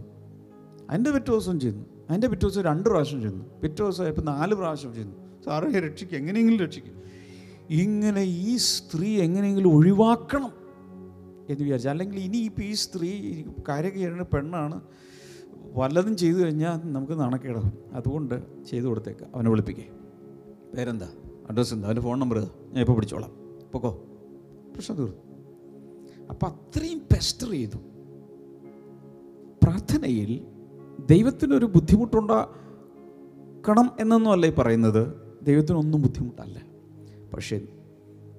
അതിന്റെ 0.90 1.12
പിറ്റേ 1.12 1.32
ദിവസവും 1.32 1.60
ചെന്നു. 1.60 1.86
അതിന്റെ 2.10 2.28
പിറ്റേ 2.28 2.48
ദിവസം 2.48 2.62
രണ്ട് 2.62 2.90
പ്രാവശ്യം 2.90 3.22
ചെന്നു. 3.22 3.46
പിറ്റേ 3.64 3.84
ദിവസം 3.84 4.08
ഇപ്പം 4.08 4.26
നാല് 4.26 4.56
പ്രാവശ്യം 4.56 4.94
ചെന്നു. 4.94 5.44
സാറേ 5.46 5.80
രക്ഷിക്കുക 5.80 6.18
എങ്ങനെയെങ്കിലും 6.18 6.66
രക്ഷിക്കും. 6.66 6.94
ഇങ്ങനെ 7.70 8.22
ഈ 8.22 8.58
സ്ത്രീ 8.58 9.22
എങ്ങനെയെങ്കിലും 9.22 9.76
ഒഴിവാക്കണം 9.76 10.52
എന്ന് 11.50 11.64
വിചാരിച്ചു. 11.64 11.90
അല്ലെങ്കിൽ 11.90 12.20
ഇനി 12.20 12.38
ഇപ്പോൾ 12.38 12.62
ഈ 12.62 12.74
സ്ത്രീ 12.74 13.12
ചെയ്യുന്ന 13.12 14.24
പെണ്ണാണ് 14.24 14.82
വല്ലതും 15.74 16.18
ചെയ്തു 16.18 16.38
കഴിഞ്ഞാൽ 16.38 16.92
നമുക്ക് 16.92 17.20
നാണക്കേടാവും. 17.20 17.74
അതുകൊണ്ട് 17.94 18.66
ചെയ്തു 18.70 18.86
കൊടുത്തേക്കാം. 18.86 19.32
അവനെ 19.36 19.50
വിളിപ്പിക്കേ. 19.50 19.90
പേരെന്താ? 20.78 21.12
അഡ്രസ്സ് 21.50 21.74
എന്താ? 21.74 21.88
അവന്റെ 21.88 22.02
ഫോൺ 22.02 22.20
നമ്പർ 22.20 22.40
ഞാൻ 22.40 22.80
ഇപ്പോൾ 22.80 22.94
പിടിച്ചോളാം. 22.94 23.32
പൊക്കോ. 23.72 24.04
പ്രശ്നം 24.76 24.98
തീർന്നു. 24.98 25.33
അപ്പം 26.30 26.48
അത്രയും 26.48 27.00
പെസ്റ്റർ 27.00 27.52
ചെയ്തു. 27.52 27.78
പ്രാർത്ഥനയിൽ 29.64 30.46
ദൈവത്തിനൊരു 31.06 31.66
ബുദ്ധിമുട്ടുണ്ടാക്കണം 31.66 33.92
എന്നൊന്നും 34.00 34.32
അല്ല 34.32 34.46
ഈ 34.46 34.54
പറയുന്നത്. 34.58 35.14
ദൈവത്തിനൊന്നും 35.44 36.02
ബുദ്ധിമുട്ടല്ല. 36.02 36.62
പക്ഷേ 37.34 37.62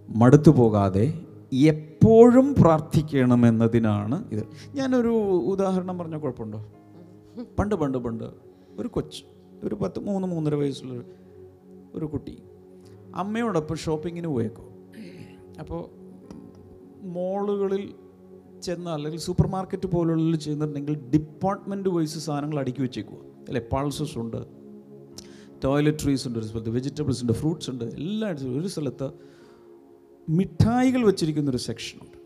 മടുത്തു 0.08 0.50
പോകാതെ 0.50 1.26
എപ്പോഴും 1.52 2.54
പ്രാർത്ഥിക്കണമെന്നതിനാണ് 2.54 4.30
ഇത്. 4.30 4.46
ഞാനൊരു 4.74 5.42
ഉദാഹരണം 5.46 5.98
പറഞ്ഞ 5.98 6.16
കുഴപ്പമുണ്ടോ? 6.16 6.66
പണ്ട് 7.58 7.74
പണ്ട് 7.74 7.98
പണ്ട് 7.98 8.24
ഒരു 8.78 8.88
കൊച്ച് 8.88 9.24
ഒരു 9.64 9.74
പത്ത് 9.74 9.98
മൂന്ന് 9.98 10.28
മൂന്നര 10.28 10.54
വയസ്സുള്ള 10.54 11.02
ഒരു 11.94 12.04
കുട്ടി. 12.04 12.42
അമ്മയോടൊപ്പം 13.14 13.76
ഷോപ്പിങ്ങിന് 13.76 14.26
പോയേക്കോ. 14.26 14.68
അപ്പോൾ 15.60 16.03
മോളുകളിൽ 17.04 17.94
ചെന്ന് 18.62 18.90
അല്ലെങ്കിൽ 18.90 19.20
സൂപ്പർ 19.20 19.46
മാർക്കറ്റ് 19.46 19.86
പോലുള്ള 19.86 20.36
ചെയ്യുന്നുണ്ടെങ്കിൽ 20.36 21.10
ഡിപ്പാർട്ട്മെന്റ് 21.10 21.88
വൈസ് 21.88 22.18
സാധനങ്ങൾ 22.18 22.58
അടുക്കി 22.58 22.82
വെച്ചേക്കുക 22.82 23.14
അല്ലേ? 23.14 23.62
പൾസസ് 23.72 24.18
ഉണ്ട് 24.18 24.46
ടോയ്ലറ്ററീസ് 25.64 26.28
ഉണ്ട് 26.28 26.38
ഒരു 26.38 26.46
സ്ഥലത്ത് 26.46 26.70
വെജിറ്റബിൾസ് 26.70 27.22
ഉണ്ട് 27.22 27.32
ഫ്രൂട്ട്സ് 27.32 27.70
ഉണ്ട് 27.70 27.84
എല്ലാ 27.84 28.28
ഒരു 28.28 28.66
സ്ഥലത്ത് 28.66 29.10
മിഠായികൾ 30.28 31.04
വെച്ചിരിക്കുന്നൊരു 31.04 31.56
സെക്ഷനുണ്ട് 31.56 32.18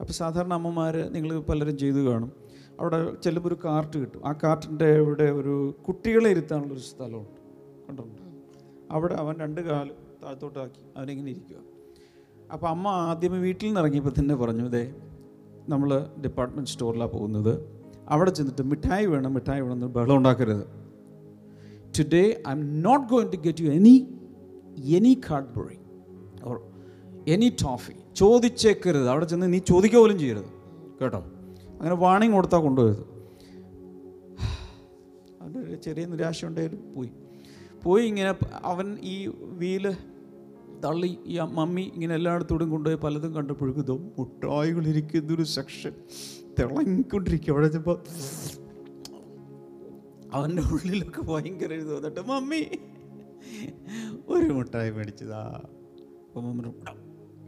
അപ്പോൾ 0.00 0.12
സാധാരണ 0.12 0.52
അമ്മമാർ 0.52 0.96
നിങ്ങൾ 0.96 1.40
പലരും 1.40 1.78
ചെയ്തു 1.78 1.96
കാണും. 1.96 2.32
അവിടെ 2.80 3.14
ചെല്ലുമ്പോൾ 3.14 3.48
ഒരു 3.48 3.56
കാർട്ട് 3.64 3.98
കിട്ടും. 3.98 4.28
ആ 4.28 4.32
കാർട്ടിന്റെ 4.32 4.96
ഇവിടെ 4.96 5.22
ഒരു 5.22 5.74
കുട്ടികളെ 5.88 6.30
ഇരുത്താനുള്ളൊരു 6.30 6.80
സ്ഥലമുണ്ട്. 6.80 7.40
കണ്ടിട്ടുണ്ട്? 7.88 8.22
അവിടെ 8.90 9.14
അവൻ 9.14 9.40
രണ്ട് 9.40 9.60
കാലും 9.60 9.94
താഴത്തോട്ടാക്കി 10.24 10.98
അവനിങ്ങനെ 10.98 11.30
ഇരിക്കുക 11.30 11.73
അപ്പോൾ 12.52 12.66
അമ്മ 12.66 12.88
ആദ്യമേ 12.88 13.38
വീട്ടിൽ 13.38 13.66
നിന്ന് 13.66 13.80
ഇറങ്ങിയപ്പോൾ 13.80 14.10
തന്നെ 14.18 14.34
പറഞ്ഞു 14.34 14.64
ഇതേ 14.64 14.94
നമ്മൾ 15.68 16.06
ഡിപ്പാർട്ട്മെന്റ് 16.24 16.70
സ്റ്റോറിലാണ് 16.70 17.10
പോകുന്നത്. 17.10 17.74
അവിടെ 18.08 18.30
ചെന്നിട്ട് 18.30 18.62
മിഠായി 18.62 19.06
വേണം 19.06 19.34
മിഠായി 19.34 19.60
വേണം 19.60 19.74
എന്ന് 19.74 19.86
ബഹളം 19.86 20.16
ഉണ്ടാക്കരുത്. 20.16 20.66
Today 21.98 22.42
I 22.48 22.50
am 22.50 22.82
not 22.82 23.08
going 23.08 23.32
to 23.32 23.36
get 23.36 23.62
you 23.62 23.70
any 23.70 24.08
any 24.84 25.20
Cadbury 25.30 25.78
or 26.44 26.60
any 27.28 27.56
toffee 27.62 27.92
ചോദിച്ചേക്കരുത്. 28.16 29.08
അവിടെ 29.08 29.24
ചെന്ന് 29.24 29.52
നീ 29.52 29.58
ചോദിക്കുക 29.58 30.00
പോലും 30.00 30.18
ചെയ്യരുത്. 30.18 30.50
കേട്ടോ? 31.02 31.18
അങ്ങനെ 31.80 31.94
വാണിംഗ് 31.94 32.34
കൊടുത്താൽ 32.34 32.58
കൊണ്ടുപോയത്. 32.58 33.14
ഒരു 35.66 35.74
ചെറിയ 35.74 36.06
നിരാശ 36.06 36.44
ഉണ്ടായാലും 36.44 36.94
പോയി. 36.94 37.10
പോയി 37.84 38.06
ഇങ്ങനെ 38.06 38.34
അവൻ 38.64 38.98
ഈ 39.02 39.30
വീൽ 39.36 39.94
തള്ളി 40.84 41.18
ഈ 41.26 41.38
മമ്മി 41.40 41.90
ഇങ്ങനെ 41.94 42.14
എല്ലായിടത്തോടും 42.14 42.70
കൊണ്ടുപോയി 42.70 42.96
പലതും 42.96 43.34
കണ്ടപ്പോഴേക്കും 43.34 43.82
ഇതോ 43.82 43.96
മുട്ടായികളിരിക്കുന്നൊരു 44.18 45.42
സെക്ഷൻ 45.42 45.92
തിളങ്ങിക്കൊണ്ടിരിക്കുക 46.60 47.52
അവിടെ 47.52 47.68
ചെപ്പോൾ 47.68 48.02
അവന്റെ 50.32 50.62
ഉള്ളിലൊക്കെ 50.62 51.22
ഭയങ്കര 51.22 51.72
ഇത് 51.72 51.94
വന്നിട്ട് 51.96 52.20
മമ്മി 52.20 52.62
ഒരു 54.28 54.52
മുട്ടായി 54.52 54.90
മേടിച്ചതാ. 54.90 55.60
അപ്പോൾ 56.26 56.40
മമ്മി 56.40 56.62
പറഞ്ഞു, 56.62 56.74
"എടാ, 56.80 56.94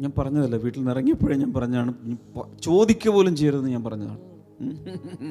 ഞാൻ 0.01 0.13
പറഞ്ഞതല്ല 0.19 0.57
വീട്ടിൽ 0.57 0.79
നിന്ന് 0.81 0.93
ഇറങ്ങിയപ്പോഴേ 0.93 1.37
ഞാൻ 1.37 1.53
പറഞ്ഞാണ് 1.53 2.17
ചോദിക്കുക 2.63 3.11
പോലും 3.13 3.37
ചെയ്യരുതെന്ന് 3.37 3.71
ഞാൻ 3.71 3.85
പറഞ്ഞതാണ്. 3.85 4.21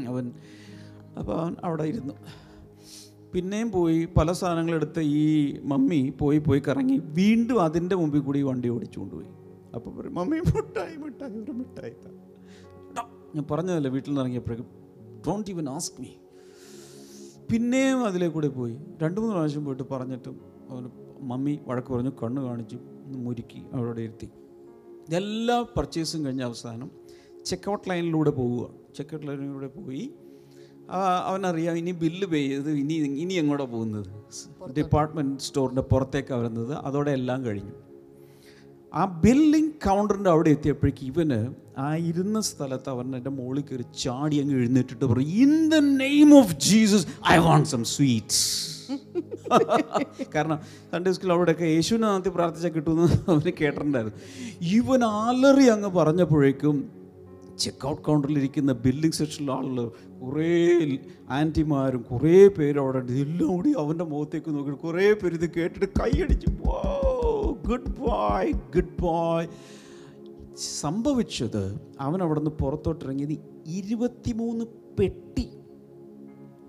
അവൻ 0.08 0.32
അപ്പോൾ 1.18 1.40
അവൻ 1.42 1.56
അവിടെ 1.64 1.84
ഇരുന്നു. 1.84 2.14
പിന്നെയും 3.36 3.70
പോയി 3.72 4.06
പല 4.18 4.32
സാധനങ്ങളെടുത്ത് 4.32 5.02
ഈ 5.22 5.26
മമ്മി 5.72 6.02
പോയി 6.20 6.38
പോയി 6.38 6.62
കറങ്ങി 6.68 6.98
വീണ്ടും 7.20 7.58
അതിന്റെ 7.64 7.96
മുമ്പിൽ 7.96 8.20
കൂടി 8.20 8.42
വണ്ടി 8.42 8.68
ഓടിച്ചുകൊണ്ട് 8.70 9.16
പോയി. 9.16 9.30
അപ്പോൾ 9.76 9.92
പറയും 9.98 10.14
മമ്മി 10.16 10.38
മിഠായി 10.50 10.96
മിഠായി 10.96 11.38
ഒരു 11.44 11.52
മിഠായി 11.52 11.96
ഞാൻ 13.36 13.46
പറഞ്ഞതല്ലേ 13.52 13.90
വീട്ടിൽ 13.92 14.10
നിന്ന് 14.10 14.22
ഇറങ്ങിയപ്പോഴേക്കും. 14.22 14.68
ഡോണ്ട് 15.28 15.50
ഈവൻ 15.52 15.70
ആസ്ക് 15.70 15.98
മീ 16.02 16.12
പിന്നെയും 17.52 18.06
അതിലേ 18.06 18.28
കൂടെ 18.28 18.48
പോയി. 18.48 18.76
രണ്ട് 19.02 19.18
മൂന്ന് 19.22 19.34
പ്രാവശ്യം 19.36 19.66
പോയിട്ട് 19.66 19.86
പറഞ്ഞിട്ടും 19.92 20.36
അവർ 20.70 20.84
മമ്മി 21.32 21.60
വഴക്ക് 21.68 21.92
പറഞ്ഞു 21.94 22.12
കണ്ണ് 22.24 22.42
കാണിച്ചു 22.42 22.78
മുരുക്കി 23.26 23.62
അവരോട് 23.74 24.02
ഇരുത്തി. 24.02 24.30
എല്ലാ 25.20 25.58
പർച്ചേസും 25.78 26.26
കഴിഞ്ഞ 26.26 26.42
അവസാനം 26.42 26.92
ചെക്കൗട്ട് 27.46 27.90
ലൈനിലൂടെ 27.90 28.30
പോവുക. 28.30 28.64
ചെക്കൗട്ട് 28.96 29.28
ലൈനിലൂടെ 29.28 29.68
പോയി 29.68 30.06
അവനറിയാം 30.92 31.78
ഇനി 31.78 31.92
ബില്ല് 31.92 32.28
പേ 32.28 32.48
ചെയ്ത് 32.48 32.70
ഇനി 32.70 32.94
ഇനി 32.94 33.34
എങ്ങോട്ടാണ് 33.34 33.72
പോകുന്നത്? 33.72 34.06
ഡിപ്പാർട്ട്മെന്റ് 34.78 35.42
സ്റ്റോറിന്റെ 35.42 35.82
പുറത്തേക്കാണ് 35.82 36.42
വരുന്നത്. 36.42 36.74
അതോടെ 36.74 37.12
എല്ലാം 37.12 37.46
കഴിഞ്ഞു. 37.46 37.74
ആ 38.94 39.06
ബില്ലിംഗ് 39.06 39.72
കൗണ്ടറിന്റെ 39.88 40.30
അവിടെ 40.30 40.50
എത്തിയപ്പോഴേക്ക് 40.50 41.04
ഇവന് 41.04 41.54
ആ 41.78 41.96
ഇരുന്ന 41.96 42.42
സ്ഥലത്ത് 42.42 42.90
അവൻ 42.90 43.16
എന്റെ 43.16 43.30
മുകളിൽ 43.30 43.62
കയറി 43.62 43.86
ചാടി 44.04 44.40
അങ്ങ് 44.42 44.56
എഴുന്നേറ്റിട്ട് 44.56 45.06
പറയും 45.06 45.30
in 45.30 45.70
the 45.70 45.76
name 45.76 46.38
of 46.38 46.56
Jesus 46.56 47.08
I 47.32 47.38
want 47.38 47.70
some 47.70 47.84
sweets 47.84 48.76
കാരണം 50.36 50.60
സൺഡേ 50.92 51.12
സ്കൂൾ 51.12 51.32
അവിടെയൊക്കെ 51.34 51.66
യേശുവിനെ 51.66 52.08
നടത്തി 52.08 52.30
പ്രാർത്ഥിച്ചാൽ 52.30 52.70
കിട്ടുമെന്ന് 52.70 53.32
അവന് 53.32 53.52
കേട്ടിട്ടുണ്ടായിരുന്നു. 53.62 54.18
ഇവൻ 54.62 55.04
ആലറി 55.04 55.66
അങ്ങ് 55.66 55.90
പറഞ്ഞപ്പോഴേക്കും 55.90 57.05
ചെക്കൗട്ട് 57.58 58.02
കൗണ്ടറിലിരിക്കുന്ന 58.02 58.72
ബില്ലിംഗ് 58.84 59.18
സെക്ഷനിലെ 59.18 59.54
ആളുകൾ 59.54 59.86
കുറേ 60.22 60.52
ആന്റിമാരും 61.36 62.02
കുറേ 62.10 62.38
പേര് 62.58 62.80
അവിടെ 62.84 63.00
എല്ലാം 63.24 63.50
കൂടി 63.52 63.72
അവന്റെ 63.82 64.06
മുഖത്തേക്ക് 64.12 64.50
നോക്കിയിട്ട് 64.56 64.82
കുറേ 64.82 65.08
പേര് 65.14 65.36
ഇത് 65.40 65.48
കേട്ടിട്ട് 65.56 65.90
കൈയടിച്ചു 66.00 66.50
ഗുഡ് 67.68 67.92
ബോയ് 68.00 68.52
ഗുഡ് 68.74 68.96
ബോയ് 69.02 69.48
സംഭവിച്ചത് 70.80 71.64
അവൻ 72.00 72.20
അവിടെ 72.24 72.40
നിന്ന് 72.40 72.54
പുറത്തോട്ടിറങ്ങിയത് 72.60 73.36
ഇരുപത്തിമൂന്ന് 73.76 74.66
പെട്ടി 75.00 75.48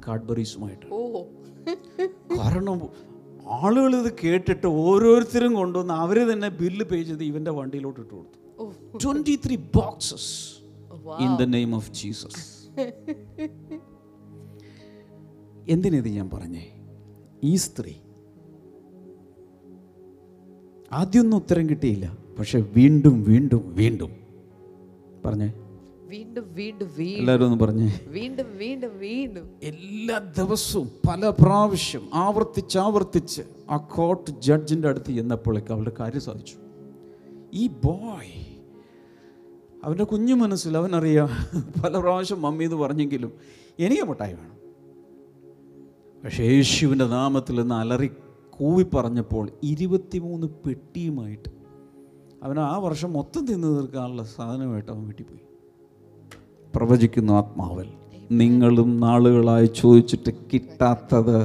കാഡ്ബറീസുമായിട്ട് 0.06 0.86
ഓ. 0.92 1.00
കാരണം 2.38 2.78
ആളുകൾ 3.58 3.92
ഇത് 3.96 4.10
കേട്ടിട്ട് 4.22 4.68
ഓരോരുത്തരും 4.84 5.52
കൊണ്ടുവന്ന് 5.54 5.94
അവർ 6.04 6.18
തന്നെ 6.30 6.48
ബില്ല് 6.60 6.84
പേ 6.84 6.98
ചെയ്ത് 7.02 7.24
ഇവന്റെ 7.24 7.52
വണ്ടിയിലോട്ട് 7.52 8.00
ഇട്ട് 8.00 8.14
കൊടുത്തു. 8.14 8.38
Twenty 8.98 9.34
three 9.44 9.56
boxes 9.74 10.30
in 11.20 11.36
the 11.36 11.42
name 11.42 11.74
of 11.74 11.90
Jesus 11.92 12.70
എന്തിനിത് 15.68 16.08
ഞാൻ 16.08 16.30
പറഞ്ഞേ? 16.30 16.66
ഈ 17.44 17.56
സ്ത്രീ 17.56 17.92
ആദ്യമൊന്നും 20.92 21.36
ഉത്തരം 21.36 21.68
കിട്ടിയില്ല. 21.68 22.18
പക്ഷെ 22.38 22.58
വീണ്ടും 22.76 23.22
വീണ്ടും 23.22 23.74
വീണ്ടും 23.74 24.12
പറഞ്ഞേ. 25.24 25.52
വീണ്ടും 26.08 26.54
വീണ്ടും 26.54 26.88
എല്ലാവരും 26.98 27.44
ഒന്ന് 27.44 27.64
പറഞ്ഞേ. 27.64 28.00
വീണ്ടും 28.06 28.58
വീണ്ടും 28.58 28.98
വീണ്ടും. 28.98 29.50
എല്ലാ 29.62 30.18
ദിവസവും 30.18 30.90
പല 31.08 31.28
പ്രാവശ്യം 31.28 32.08
ആവർത്തിച്ച് 32.14 32.78
ആവർത്തിച്ച് 32.78 33.42
ആ 33.70 33.76
കോർട്ട് 33.76 34.30
ജഡ്ജിന്റെ 34.30 34.88
അടുത്ത് 34.88 35.12
ചെന്നപ്പോഴേക്ക് 35.12 35.72
അവളുടെ 35.72 35.92
കാര്യം 36.00 36.20
സാധിച്ചു. 36.20 36.56
ഈ 37.54 37.66
ബോയ് 37.66 38.55
അവന്റെ 39.86 40.04
കുഞ്ഞു 40.04 40.34
മനസ്സിൽ 40.34 40.76
അവനറിയാം 40.76 41.28
പല 41.84 41.98
പ്രാവശ്യം 41.98 42.42
മമ്മി 42.42 42.64
എന്ന് 42.64 42.76
പറഞ്ഞെങ്കിലും 42.76 43.32
എനിക്ക് 43.78 44.02
മുട്ടായി 44.02 44.32
വേണം. 44.32 44.56
പക്ഷേ 46.24 46.44
യേശുവിന്റെ 46.44 47.04
നാമത്തിൽ 47.04 47.54
നിന്ന് 47.60 47.74
അലറി 47.74 48.10
കൂവി 48.50 48.82
പറഞ്ഞപ്പോൾ 48.94 49.48
ഇരുപത്തിമൂന്ന് 49.62 50.46
പെട്ടിയുമായിട്ട് 50.66 51.48
അവൻ 52.42 52.60
ആ 52.60 52.78
വർഷം 52.78 53.12
മൊത്തം 53.12 53.46
തിന്നു 53.46 53.68
തീർക്കാനുള്ള 53.68 54.24
സാധനമായിട്ട് 54.24 54.90
അവൻ 54.90 55.06
വീട്ടിൽ 55.06 55.24
പോയി 55.24 55.42
പ്രവചിക്കുന്നു 56.74 57.32
ആത്മാവൽ 57.32 57.88
നിങ്ങളും 58.30 59.00
നാളുകളായി 59.00 59.66
ചോദിച്ചിട്ട് 59.66 60.30
കിട്ടാത്തത് 60.52 61.38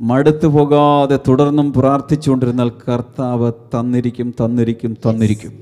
മടുത്തു 0.00 0.46
പോകാതെ 0.46 1.20
തുടർന്നും 1.28 1.72
പ്രാർത്ഥിച്ചുകൊണ്ടിരുന്നാൽ 1.72 2.68
കർത്താവ് 2.88 3.52
തന്നിരിക്കും 3.52 4.34
തന്നിരിക്കും 4.44 4.94
തന്നിരിക്കും. 4.94 5.52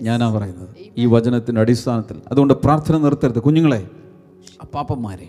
ഞാനാ 0.00 0.34
പറയുന്നത്. 0.38 0.68
ഈ 0.98 1.06
വചനത്തിന്റെ 1.06 1.60
അടിസ്ഥാനത്തിൽ. 1.60 2.16
അതുകൊണ്ട് 2.30 2.54
പ്രാർത്ഥന 2.54 2.96
നിർത്തരുത്. 2.98 3.38
കുഞ്ഞുങ്ങളെ 3.38 3.90
അപ്പാപ്പന്മാരെ 4.62 5.28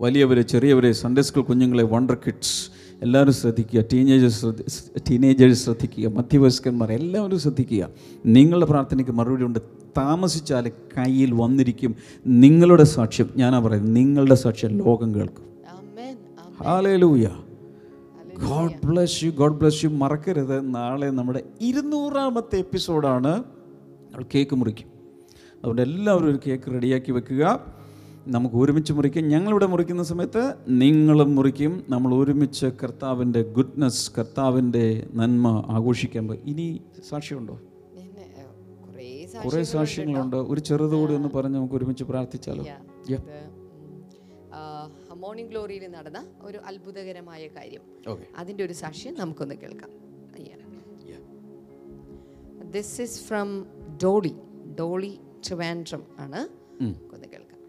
വലിയവരെ 0.00 0.42
ചെറിയവരെ 0.42 0.92
സൺഡേ 0.92 1.22
സ്കൂൾ 1.22 1.42
കുഞ്ഞുങ്ങളെ 1.42 1.84
വണ്ടർ 1.84 2.14
കിഡ്സ് 2.14 2.70
എല്ലാവരും 3.02 3.32
ശ്രദ്ധിക്കുക. 3.32 3.84
ടീനേജേഴ്സ് 3.92 4.40
ശ്രദ്ധി 4.40 4.64
ടീനേജേഴ്സ് 5.10 5.64
ശ്രദ്ധിക്കുക. 5.64 6.08
മധ്യവയസ്കന്മാർ 6.08 6.92
എല്ലാവരും 6.92 7.38
ശ്രദ്ധിക്കുക. 7.38 7.88
നിങ്ങളുടെ 8.26 8.66
പ്രാർത്ഥനയ്ക്ക് 8.66 9.12
മറുപടി 9.12 9.44
ഉണ്ട്. 9.44 9.58
താമസിച്ചാൽ 9.96 10.68
കയ്യിൽ 10.68 11.34
വന്നിരിക്കും. 11.34 11.94
നിങ്ങളുടെ 12.26 12.84
സാക്ഷ്യം 12.84 13.30
ഞാനാ 13.36 13.58
പറയുന്നത് 13.58 13.96
നിങ്ങളുടെ 13.96 14.34
സാക്ഷ്യം 14.34 14.70
ലോകം 14.70 15.14
കേൾക്കും. 15.14 15.48
God 18.48 18.86
bless 18.86 19.24
you 19.24 19.30
God 19.30 19.60
bless 19.60 19.84
you 19.84 19.88
മറക്കരുത്. 19.88 20.74
നാളെ 20.74 21.06
നമ്മുടെ 21.06 21.42
ഇരുന്നൂറാമത്തെ 21.60 22.56
എപ്പിസോഡാണ് 22.56 23.44
കേക്ക് 24.22 24.56
മുറിക്കും. 24.56 24.88
അതുകൊണ്ട് 25.58 25.82
എല്ലാവരും 25.82 26.28
ഒരു 26.28 26.40
കേക്ക് 26.46 26.70
റെഡിയാക്കി 26.72 27.12
വെക്കുക. 27.12 27.74
നമുക്ക് 28.26 28.56
ഒരുമിച്ച് 28.56 28.92
മുറിക്കും. 28.92 29.28
ഞങ്ങളിവിടെ 29.28 29.66
മുറിക്കുന്ന 29.66 30.02
സമയത്ത് 30.02 30.54
നിങ്ങളും 30.68 31.36
മുറിക്കും. 31.36 31.84
നമ്മൾ 31.88 32.14
ഒരുമിച്ച് 32.14 32.66
കർത്താവിന്റെ 32.66 33.42
ഗുഡ്നസ് 33.42 34.12
കർത്താവിന്റെ 34.18 35.06
നന്മ 35.14 35.64
ആഘോഷിക്കാൻ 35.68 36.32
ഇനി 36.32 36.80
സാക്ഷ്യമുണ്ടോ? 37.08 37.60
കുറെ 39.44 39.62
സാക്ഷ്യങ്ങളുണ്ട് 39.62 40.36
ഒരു 40.36 40.60
ചെറുതുകൂടി 40.60 41.14
ഒന്ന് 41.14 41.28
പറഞ്ഞ് 41.28 41.54
നമുക്ക് 41.54 41.74
ഒരുമിച്ച് 41.74 42.04
പ്രാർത്ഥിച്ചാലോ. 42.04 42.64
മോർണിംഗ് 45.14 45.50
ഗ്ലോറിയിൽ 45.50 45.88
നടന്ന 45.88 46.24
ഒരു 46.42 46.58
അത്ഭുതകരമായ 46.58 47.46
കാര്യം. 47.46 47.80
അതിന്റെ 48.36 48.64
ഒരു 48.64 48.72
സാക്ഷ്യം 48.72 49.14
നമുക്കൊന്ന് 49.18 49.54
കേൾക്കാം. 49.54 49.90
This 52.70 53.02
is 53.02 53.20
from 53.20 53.66
Dolly 54.02 54.32
Dolly 54.78 55.10
Trivandrum 55.44 56.02
ആണ് 56.24 56.40
ഒന്ന് 57.14 57.26
കേൾക്കാം. 57.32 57.60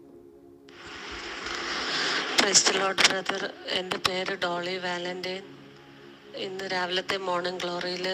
ബ്രദർ 3.00 3.42
എന്റെ 3.78 3.98
പേര് 4.08 4.34
ഡോളി 4.44 4.74
വാലന്റൈൻ. 4.84 5.44
ഇന്ന് 6.46 6.64
രാവിലത്തെ 6.72 7.16
മോർണിംഗ് 7.28 7.60
ഗ്ലോറിയിൽ 7.62 8.06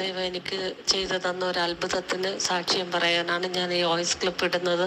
ദൈവം 0.00 0.22
എനിക്ക് 0.30 0.58
ചെയ്തു 0.92 1.16
തന്ന 1.26 1.42
ഒരു 1.50 1.60
അത്ഭുതത്തിന് 1.66 2.30
സാക്ഷ്യം 2.48 2.88
പറയാനാണ് 2.94 3.46
ഞാൻ 3.58 3.72
ഈ 3.78 3.82
വോയിസ് 3.90 4.16
ക്ലിപ്പ് 4.22 4.44
ഇടുന്നത്. 4.48 4.86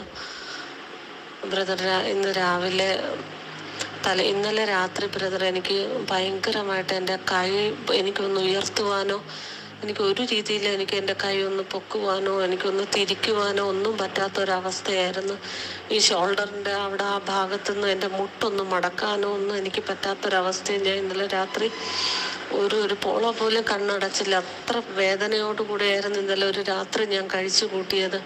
ബ്രദർ 1.52 1.82
ഇന്ന് 2.14 2.32
രാവിലെ 2.42 2.90
തല 4.06 4.22
ഇന്നലെ 4.34 4.66
രാത്രി 4.76 5.06
ബ്രദർ 5.16 5.42
എനിക്ക് 5.52 5.78
ഭയങ്കരമായിട്ട് 6.12 6.94
എന്റെ 7.00 7.16
കൈ 7.32 7.50
എനിക്കൊന്ന് 8.00 8.42
ഉയർത്തുവാനോ 8.50 9.18
എനിക്ക് 9.84 10.02
ഒരു 10.02 10.22
രീതിയിൽ 10.32 10.63
എനിക്ക് 10.68 10.96
എന്റെ 10.96 11.13
കൈ 11.24 11.36
ഒന്ന് 11.42 11.63
പൊക്കുവാനോ 11.63 12.32
എനിക്കൊന്ന് 12.46 12.84
തിരിക്കുവാനോ 12.96 13.63
ഒന്നും 13.63 13.94
പറ്റാത്തൊരവസ്ഥയായിരുന്നു. 13.98 15.36
ഈ 15.92 16.00
ഷോൾഡറിന്റെ 16.00 16.74
അവിടെ 16.86 17.04
ആ 17.04 17.18
ഭാഗത്തുനിന്ന് 17.30 17.88
എന്റെ 17.88 18.08
മുട്ടൊന്ന് 18.08 18.63
മടക്കാനോ 18.63 19.30
ഒന്നും 19.34 19.56
എനിക്ക് 19.58 19.84
പറ്റാത്തൊരവസ്ഥയും 19.89 20.84
ഞാൻ 20.84 20.98
ഇന്നലെ 21.04 21.28
രാത്രി 21.28 21.70
ഒരു 22.52 22.76
ഒരു 22.76 22.96
പോള 23.04 23.32
പോലും 23.32 23.63
കണ്ണടച്ചില്ല. 23.72 24.36
അത്ര 24.36 24.82
വേദനയോടുകൂടിയായിരുന്നു 25.02 26.20
ഇന്നലെ 26.20 26.46
ഒരു 26.46 26.62
രാത്രി 26.62 27.06
ഞാൻ 27.06 27.26
കഴിച്ചു 27.28 27.65
കൂട്ടിയത്. 27.65 28.20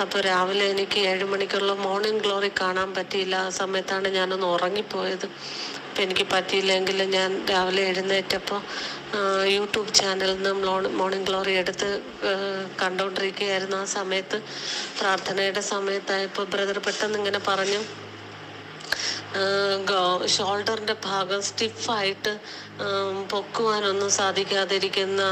അപ്പോൾ 0.00 0.20
രാവിലെ 0.20 0.64
എനിക്ക് 0.70 0.98
ഏഴ് 1.10 1.24
മണിക്കുള്ള 1.24 1.72
മോർണിംഗ് 1.86 2.22
ഗ്ലോറി 2.24 2.50
കാണാൻ 2.60 2.88
പറ്റിയില്ല. 2.94 3.34
ആ 3.46 3.50
സമയത്താണ് 3.60 4.08
ഞാനൊന്ന് 4.08 4.46
ഉറങ്ങിപ്പോയത്. 4.46 5.28
അപ്പം 5.96 6.06
എനിക്ക് 6.06 6.24
പറ്റിയില്ലെങ്കിൽ 6.32 6.98
ഞാൻ 7.14 7.30
രാവിലെ 7.50 7.82
എഴുന്നേറ്റപ്പോൾ 7.82 8.58
യൂട്യൂബ് 9.50 9.92
ചാനലിൽ 9.94 10.36
നിന്ന് 10.38 10.50
മോർണിംഗ് 10.98 11.26
ഗ്ലോറി 11.28 11.52
എടുത്ത് 11.52 11.88
കണ്ടുകൊണ്ടിരിക്കുകയായിരുന്നു 12.82 13.76
ആ 13.76 13.86
സമയത്ത്. 13.94 14.38
പ്രാർത്ഥനയുടെ 14.98 15.62
സമയത്തായപ്പോൾ 15.70 16.46
ബ്രദർ 16.46 16.78
പെട്ടെന്ന് 16.78 17.18
ഇങ്ങനെ 17.18 17.40
പറഞ്ഞു 17.48 17.80
ഷോൾഡറിന്റെ 20.34 20.96
ഭാഗം 21.04 21.40
സ്റ്റിഫായിട്ട് 21.42 22.34
പൊക്കുവാനൊന്നും 23.32 24.10
സാധിക്കാതിരിക്കുന്ന 24.10 25.22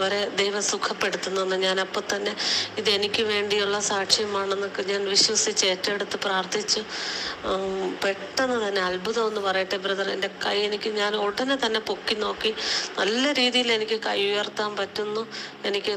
വരെ 0.00 0.20
ദൈവം 0.40 0.62
സുഖപ്പെടുത്തുന്നെന്ന് 0.62 1.56
ഞാൻ 1.64 1.76
അപ്പോൾ 1.84 2.02
തന്നെ 2.12 2.32
ഇത് 2.80 2.88
എനിക്ക് 2.96 3.22
വേണ്ടിയുള്ള 3.22 3.78
സാക്ഷ്യമാണെന്നൊക്കെ 3.88 4.82
ഞാൻ 4.90 5.02
വിശ്വസിച്ച് 5.14 5.64
ഏറ്റെടുത്ത് 5.72 6.16
പ്രാർത്ഥിച്ചു. 6.26 6.80
പെട്ടെന്ന് 8.02 8.58
തന്നെ 8.66 8.80
അത്ഭുതം 8.88 9.26
എന്ന് 9.30 9.40
പറയട്ടെ 9.40 9.78
ബ്രദർ. 9.84 10.08
എന്റെ 10.16 10.30
കൈ 10.44 10.56
എനിക്ക് 10.68 10.90
ഞാൻ 11.00 11.12
ഉടനെ 11.16 11.56
തന്നെ 11.64 11.80
പൊക്കി 11.90 12.16
നോക്കി. 12.24 12.52
നല്ല 13.00 13.32
രീതിയിൽ 13.40 13.72
എനിക്ക് 13.78 13.98
കൈ 14.08 14.18
ഉയർത്താൻ 14.30 14.70
പറ്റുന്നു. 14.76 15.24
എനിക്ക് 15.70 15.94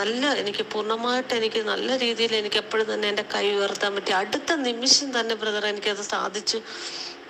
നല്ല 0.00 0.22
എനിക്ക് 0.42 0.66
പൂർണമായിട്ട് 0.72 1.32
എനിക്ക് 1.40 1.62
നല്ല 1.72 1.98
രീതിയിൽ 2.04 2.34
എനിക്ക് 2.40 2.60
എപ്പോഴും 2.64 2.88
തന്നെ 2.92 3.08
എന്റെ 3.08 3.26
കൈ 3.36 3.46
ഉയർത്താൻ 3.60 3.94
പറ്റി. 3.98 4.14
അടുത്ത 4.22 4.52
നിമിഷം 4.68 5.20
തന്നെ 5.20 5.36
ബ്രദർ 5.44 5.66
എനിക്കത് 5.72 6.04
സാധിച്ചു. 6.14 6.60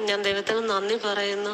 ഞാൻ 0.08 0.18
ദൈവത്തിന് 0.26 0.62
നന്ദി 0.70 0.96
പറയുന്നു. 1.04 1.52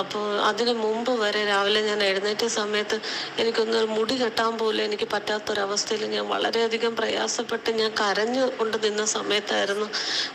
അപ്പോൾ 0.00 0.24
അതിനു 0.48 0.72
മുമ്പ് 0.84 1.12
വരെ 1.22 1.42
രാവിലെ 1.50 1.80
ഞാൻ 1.88 2.00
എഴുന്നേറ്റ 2.08 2.44
സമയത്ത് 2.58 2.96
എനിക്കൊന്നൊരു 3.40 3.88
മുടി 3.96 4.14
കെട്ടാൻ 4.22 4.52
പോലും 4.58 4.82
എനിക്ക് 4.84 5.08
പറ്റാത്തൊരവസ്ഥയിൽ 5.14 6.04
ഞാൻ 6.14 6.24
വളരെയധികം 6.34 6.92
പ്രയാസപ്പെട്ട് 7.00 7.70
ഞാൻ 7.80 7.90
കരഞ്ഞു 8.00 8.44
കൊണ്ട് 8.58 8.76
നിന്ന 8.86 9.04
സമയത്തായിരുന്നു 9.16 9.88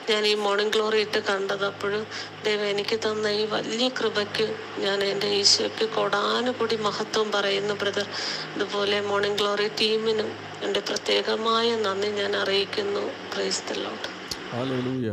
ഞാൻ 0.09 0.21
ഈ 0.31 0.33
മോർണിംഗ് 0.45 0.73
ഗ്ലോറി 0.75 0.99
ഇട്ട് 1.05 1.19
കണ്ടത്. 1.29 1.65
അപ്പോഴും 1.71 2.03
ദൈവം 2.45 2.65
എനിക്ക് 2.73 2.99
തന്ന 3.05 3.27
ഈ 3.41 3.43
വലിയ 3.55 3.87
കൃപയ്ക്ക് 3.99 4.47
ഞാൻ 4.85 4.99
എന്റെ 5.03 5.27
ഈശോയ്ക്ക് 5.39 5.87
കൊടാനുകൂടി 5.97 6.77
മഹത്വം 6.87 7.27
പറയുന്നു 7.31 7.73
ബ്രദർ 7.81 8.07
അതുപോലെ 8.55 8.99
മോർണിംഗ് 9.09 9.39
ഗ്ലോറി 9.41 9.67
ടീമിനും 9.81 10.29
എന്റെ 10.65 10.81
പ്രത്യേകമായ 10.89 11.67
നന്ദി 11.85 12.09
ഞാൻ 12.21 12.31
അറിയിക്കുന്നു. 12.43 13.03
പ്രൈസ് 13.33 13.61
ദ 13.69 13.77
ലോട്ട് 13.83 14.07
ഹാലേലൂയ 14.53 15.09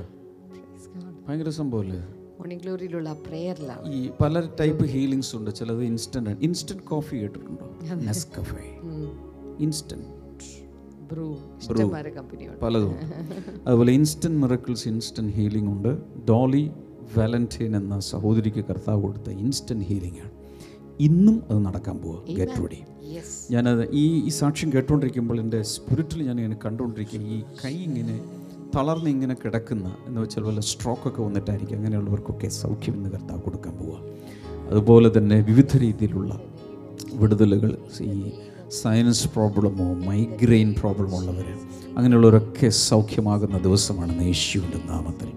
ഭയങ്കര 1.27 1.51
സംഭവമല്ലേ 1.61 2.01
മോർണിംഗ് 2.39 2.63
ഗ്ലോറിയിലുള്ള 2.65 3.11
പ്രേയറിലാണ് 3.27 3.93
ഈ 3.99 4.01
പല 4.21 4.41
ടൈപ്പ് 4.61 4.85
ഹീലിങ്സ് 4.95 5.33
ഉണ്ട്. 5.37 5.51
ചിലത് 5.59 5.83
ഇൻസ്റ്റന്റ് 5.91 6.31
ആണ്. 6.31 6.39
ഇൻസ്റ്റന്റ് 6.49 6.85
കോഫി 6.93 7.15
കേട്ടിട്ടുണ്ടോ? 7.23 7.67
നെസ്കഫേ 8.09 8.67
ഇൻസ്റ്റന്റ് 9.67 10.07
ബ്രൂ 11.11 11.29
പലതും 12.63 12.95
അതുപോലെ 13.67 13.93
ഇൻസ്റ്റന്റ് 13.99 14.39
മിറക്കിൾസ് 14.43 14.87
ഇൻസ്റ്റന്റ് 14.93 15.33
ഹീലിംഗ് 15.39 15.71
ഉണ്ട്. 15.75 15.91
ഡോളി 16.31 16.65
വാലന്റൈൻ 17.17 17.73
എന്ന 17.77 17.99
സഹോദരിക്ക് 18.13 18.65
കർത്താവ് 18.71 19.01
കൊടുത്ത 19.03 19.29
ഇൻസ്റ്റന്റ് 19.45 19.87
ഹീലിംഗ് 19.91 20.21
ആണ്. 20.25 20.33
ഇന്നും 21.07 21.37
അത് 21.49 21.59
നടക്കാൻ 21.67 21.97
പോവുക 21.99 22.35
ഗെറ്റ് 22.39 22.61
റെഡി 22.63 22.81
ഞാനത് 23.51 23.83
ഈ 24.03 24.05
ഈ 24.29 24.31
സാക്ഷ്യം 24.39 24.71
കേട്ടുകൊണ്ടിരിക്കുമ്പോൾ 24.73 25.39
എന്റെ 25.41 25.61
സ്പിരിറ്റിൽ 25.75 26.21
ഞാൻ 26.29 26.37
ഇങ്ങനെ 26.41 26.59
കണ്ടുകൊണ്ടിരിക്കുക 26.65 27.21
ഈ 27.37 27.39
കൈ 27.65 27.75
ഇങ്ങനെ 27.89 28.17
തളർന്ന് 28.75 29.11
ഇങ്ങനെ 29.11 29.35
കിടക്കുന്ന 29.35 29.97
എന്ന് 30.07 30.21
വെച്ചാൽ 30.21 30.43
വല്ല 30.43 30.61
സ്ട്രോക്കൊക്കെ 30.61 31.23
വന്നിട്ടായിരിക്കും 31.23 31.77
അങ്ങനെയുള്ളവർക്കൊക്കെ 31.77 32.49
സൗഖ്യം 32.49 32.95
ഇന്ന് 32.95 33.11
കർത്താവ് 33.11 33.41
കൊടുക്കാൻ 33.41 33.77
പോവുക. 33.77 33.99
അതുപോലെ 34.71 35.19
തന്നെ 35.19 35.41
വിവിധ 35.41 35.77
രീതിയിലുള്ള 35.77 36.41
വിടുതലുകൾ 37.13 37.79
ഈ 38.01 38.31
സയൻസ് 38.71 39.29
പ്രോബ്ലമോ 39.29 39.95
മൈഗ്രെയിൻ 39.95 40.75
പ്രോബ്ലമോ 40.81 41.19
ഉള്ളവർ 41.19 41.47
അങ്ങനെയുള്ളവരൊക്കെ 41.97 42.69
സൗഖ്യമാകുന്ന 42.69 43.59
ദിവസമാണ് 43.59 44.23
യേശുവിന്റെ 44.23 44.81
നാമത്തിൽ. 44.87 45.33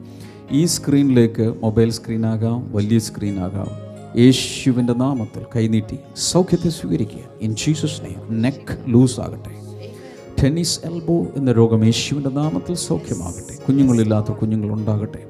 ഈ 0.51 0.65
സ്ക്രീനിലേക്ക് 0.65 1.55
മൊബൈൽ 1.63 1.91
സ്ക്രീനാകാം 1.91 2.71
വലിയ 2.71 2.99
സ്ക്രീനാകാം 2.99 3.67
യേശുവിന്റെ 4.19 4.93
നാമത്തിൽ 4.93 5.45
കൈനീട്ടി 5.55 5.99
സൗഖ്യത്തെ 6.15 6.69
സ്വീകരിക്കുക. 6.69 7.23
In 7.41 7.55
Jesus 7.55 8.01
name 8.01 8.43
neck 8.43 8.77
loose 8.87 9.19
ആകട്ടെ. 9.19 9.70
ടെന്നീസ് 10.43 10.79
എൽബോ 10.85 11.25
എന്ന 11.35 11.51
രോഗം 11.51 11.85
യേശുവിന്റെ 11.85 12.29
നാമത്തിൽ 12.29 12.75
സൗഖ്യമാകട്ടെ. 12.75 13.55
കുഞ്ഞുങ്ങളില്ലാത്ത 13.67 14.31
കുഞ്ഞുങ്ങളുണ്ടാകട്ടെ. 14.31 15.29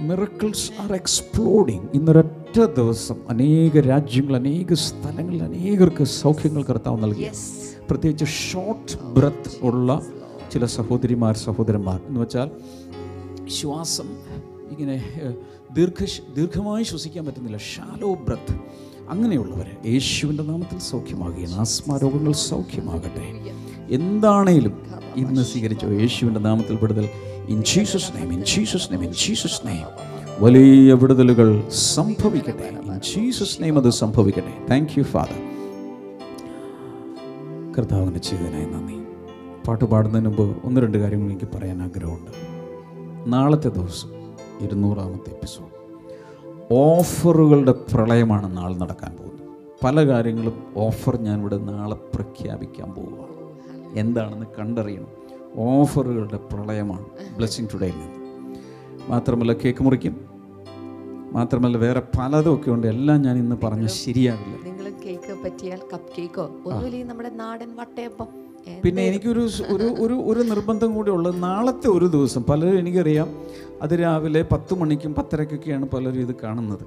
മിറക്കിൾസ് 0.00 0.70
ആർ 0.80 0.92
എക്സ്പ്ലോഡിങ് 0.92 1.88
ഇന്നൊരൊറ്റ 1.94 2.60
ദിവസം 2.60 3.16
അനേക 3.28 3.80
രാജ്യങ്ങൾ 3.80 4.36
അനേക 4.36 4.72
സ്ഥലങ്ങളിൽ 4.72 5.42
അനേകർക്ക് 5.42 6.04
സൗഖ്യങ്ങൾ 6.04 6.62
കർത്താവ് 6.62 7.02
നൽകി. 7.02 7.26
പ്രത്യേകിച്ച് 7.90 8.24
ഷോർട്ട് 8.24 9.02
ബ്രത്ത് 9.02 9.50
ഉള്ള 9.62 10.02
ചില 10.52 10.66
സഹോദരിമാർ 10.66 11.36
സഹോദരന്മാർ. 11.36 12.00
എന്ന് 12.08 12.20
വെച്ചാൽ 12.20 12.50
ശ്വാസം 13.48 14.08
ഇങ്ങനെ 14.70 15.20
ദീർഘ 15.72 16.04
ദീർഘമായി 16.36 16.82
ശ്വസിക്കാൻ 16.82 17.26
പറ്റുന്നില്ല. 17.26 17.58
ഷാലോ 17.58 18.14
ബ്രത്ത് 18.14 18.54
അങ്ങനെയുള്ളവർ 19.10 19.66
യേശുവിന്റെ 19.86 20.42
നാമത്തിൽ 20.42 20.78
സൗഖ്യമാകുകയാണ് 20.78 21.54
ആസ്മാരോഗങ്ങൾ 21.54 22.32
സൗഖ്യമാകട്ടെ. 22.32 23.26
എന്താണേലും 23.90 24.82
ഇന്ന് 25.16 25.42
സ്വീകരിച്ചോ 25.42 25.88
യേശുവിന്റെ 25.88 26.40
നാമത്തിൽ 26.40 26.78
വിടുതൽ 26.82 27.08
in 27.48 27.62
Jesus 27.62 28.16
name 28.16 28.32
in 28.32 28.44
Jesus 28.44 28.92
name 28.92 29.04
in 29.04 29.12
Jesus 29.12 29.66
name 29.66 29.86
വലിയ 30.40 30.92
വിടുതലുകൾ 30.92 31.68
സംഭവിക്കട്ടെ. 31.68 32.80
ഇൻ 32.82 33.00
ജീസസ് 33.14 33.62
നെയിം 33.62 33.78
അത് 33.78 33.90
സംഭവിക്കട്ടെ. 33.90 34.66
താങ്ക് 34.70 34.98
യു 34.98 35.02
ഫാദർ 35.02 35.48
കർത്താവിന്റെ 37.78 38.20
ചെയ്തതിനായി 38.20 38.64
നന്ദി. 38.64 38.94
പാട്ട് 39.68 39.84
പാടുന്നതിന് 39.84 40.28
മുമ്പ് 40.28 40.66
ഒന്ന് 40.66 40.80
രണ്ട് 40.80 40.98
കാര്യങ്ങൾ 40.98 41.30
എനിക്ക് 41.30 41.48
പറയാൻ 41.56 41.82
ആഗ്രഹമുണ്ട്. 41.82 42.30
നാളത്തെ 43.26 43.68
ദിവസം 43.68 44.10
ഇരുന്നൂറാമത്തെ 44.60 45.30
എപ്പിസോഡ്. 45.30 45.78
ഓഫറുകളുടെ 46.74 47.72
പ്രളയമാണ് 47.72 48.56
നാളെ 48.56 48.74
നടക്കാൻ 48.74 49.16
പോകുന്നത്. 49.16 49.48
പല 49.84 50.08
കാര്യങ്ങളും 50.08 50.62
ഓഫർ 50.76 51.16
ഞാനിവിടെ 51.16 51.58
നാളെ 51.58 51.94
പ്രഖ്യാപിക്കാൻ 51.94 52.92
പോവുക 52.92 53.37
എന്താണെന്ന് 53.94 54.46
കണ്ടറിയണം. 54.58 55.06
ഓഫറുകളുടെ 55.56 56.36
പ്രളയമാണ്. 56.36 57.04
ബ്ലെസ്സിങ് 57.36 57.68
ടുഡേയിൽ 57.74 57.92
നിന്ന്. 57.92 58.18
മാത്രമല്ല 59.08 59.52
കേക്ക് 59.52 59.84
മുറിക്കും. 59.84 60.28
മാത്രമല്ല 61.32 61.76
വേറെ 61.76 62.02
പലതും 62.18 62.54
ഒക്കെ 62.54 62.70
ഉണ്ട്. 62.70 62.86
എല്ലാം 62.86 63.22
ഞാൻ 63.22 63.38
ഇന്ന് 63.38 63.56
പറഞ്ഞ 63.64 63.86
ശരിയാവില്ല. 63.86 64.64
നിങ്ങൾ 64.64 64.92
കേക്ക് 65.06 65.42
പറ്റിയാൽ 65.44 65.80
കപ്പ് 65.92 66.12
കേക്കോ 66.18 66.42
ഒന്നുമില്ലെങ്കിൽ 66.66 67.06
നമ്മുടെ 67.06 67.28
നാടൻ 67.28 67.76
വട്ടയപ്പം. 67.76 68.26
പിന്നെ 68.84 69.02
എനിക്കൊരു 69.02 69.40
ഒരു 69.40 69.94
ഒരു 69.98 70.14
ഒരു 70.14 70.40
നിർബന്ധം 70.40 70.94
കൂടി 70.94 71.10
ഉള്ളത് 71.10 71.42
നാളത്തെ 71.42 71.88
ഒരു 71.88 72.04
ദിവസം 72.04 72.44
പലരും 72.48 72.78
എനിക്കറിയാം 72.78 73.28
അത് 73.82 73.90
രാവിലെ 73.90 74.42
പത്ത് 74.52 74.74
മണിക്കും 74.74 75.14
പത്തരക്കൊക്കെയാണ് 75.14 75.86
പലരും 75.88 76.20
ഇത് 76.20 76.36
കാണുന്നത്. 76.42 76.86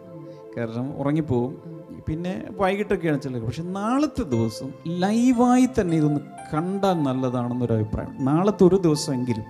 കാരണം 0.57 0.97
ഉറങ്ങിപ്പോവും. 0.97 1.80
പിന്നെ 2.07 2.43
വൈകിട്ടൊക്കെയാണ് 2.57 3.21
ചിലർ 3.21 3.41
പക്ഷെ 3.45 3.63
നാളത്തെ 3.63 4.23
ദിവസം 4.23 4.69
ലൈവായി 4.87 5.67
തന്നെ 5.79 5.97
ഇതൊന്ന് 5.97 6.19
കണ്ടാൽ 6.53 6.93
നല്ലതാണെന്നൊരു 6.93 7.73
അഭിപ്രായം. 7.73 8.25
നാളത്തെ 8.25 8.63
ഒരു 8.63 8.75
ദിവസമെങ്കിലും 8.75 9.43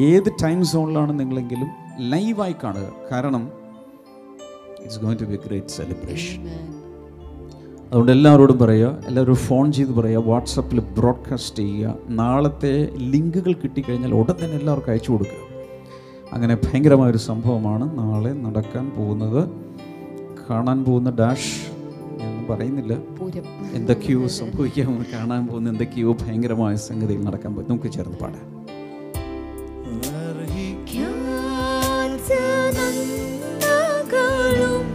ഏത് 0.00 0.32
ടൈം 0.42 0.64
സോണിലാണ് 0.64 1.20
നിങ്ങളെങ്കിലും 1.20 1.68
ലൈവായി 2.10 2.54
കാണുക? 2.64 2.92
കാരണം 3.12 3.50
it's 4.80 5.00
going 5.00 5.20
to 5.20 5.24
be 5.24 5.36
great 5.46 5.66
celebration. 5.66 6.48
അതുകൊണ്ട് 7.86 8.12
എല്ലാവരോടും 8.12 8.58
പറയുക 8.58 8.98
എല്ലാവരും 9.06 9.34
ഫോൺ 9.34 9.72
ചെയ്ത് 9.72 9.90
പറയുക 9.90 10.22
വാട്സപ്പിൽ 10.28 10.80
ബ്രോഡ്കാസ്റ്റ് 10.80 11.58
ചെയ്യുക. 11.58 11.94
നാളത്തെ 12.08 12.88
ലിങ്കുകൾ 12.96 13.52
കിട്ടിക്കഴിഞ്ഞാൽ 13.52 14.14
ഉടൻ 14.14 14.34
തന്നെ 14.44 14.56
എല്ലാവർക്കും 14.58 14.90
അയച്ചു 14.90 15.12
കൊടുക്കുക. 15.12 15.42
അങ്ങനെ 16.32 16.54
ഭയങ്കരമായൊരു 16.54 17.18
സംഭവമാണ് 17.18 17.98
നാളെ 17.98 18.32
നടക്കാൻ 18.32 18.90
പോകുന്നത്. 18.90 19.66
കാണാൻ 20.50 20.84
പോകുന്ന 20.84 21.10
ഡാഷ് 21.10 21.54
ഞാൻ 22.18 22.46
പറയുന്നില്ല. 22.50 22.94
എന്തൊക്കെയോ 23.72 24.26
സംഭവിക്കാൻ 24.26 25.06
കാണാൻ 25.12 25.46
പോകുന്ന 25.46 25.70
എന്തൊക്കെയോ 25.70 26.12
ഭയങ്കരമായ 26.12 26.76
സംഗതിയിൽ 26.76 27.22
നടക്കാൻ 27.24 27.54
പോകും 27.54 27.68
നമുക്ക് 27.68 27.90
ചേർന്ന് 27.92 28.18
പാടാം. 28.18 28.44
ജ്ഞാനനന്ദകളും 33.06 34.86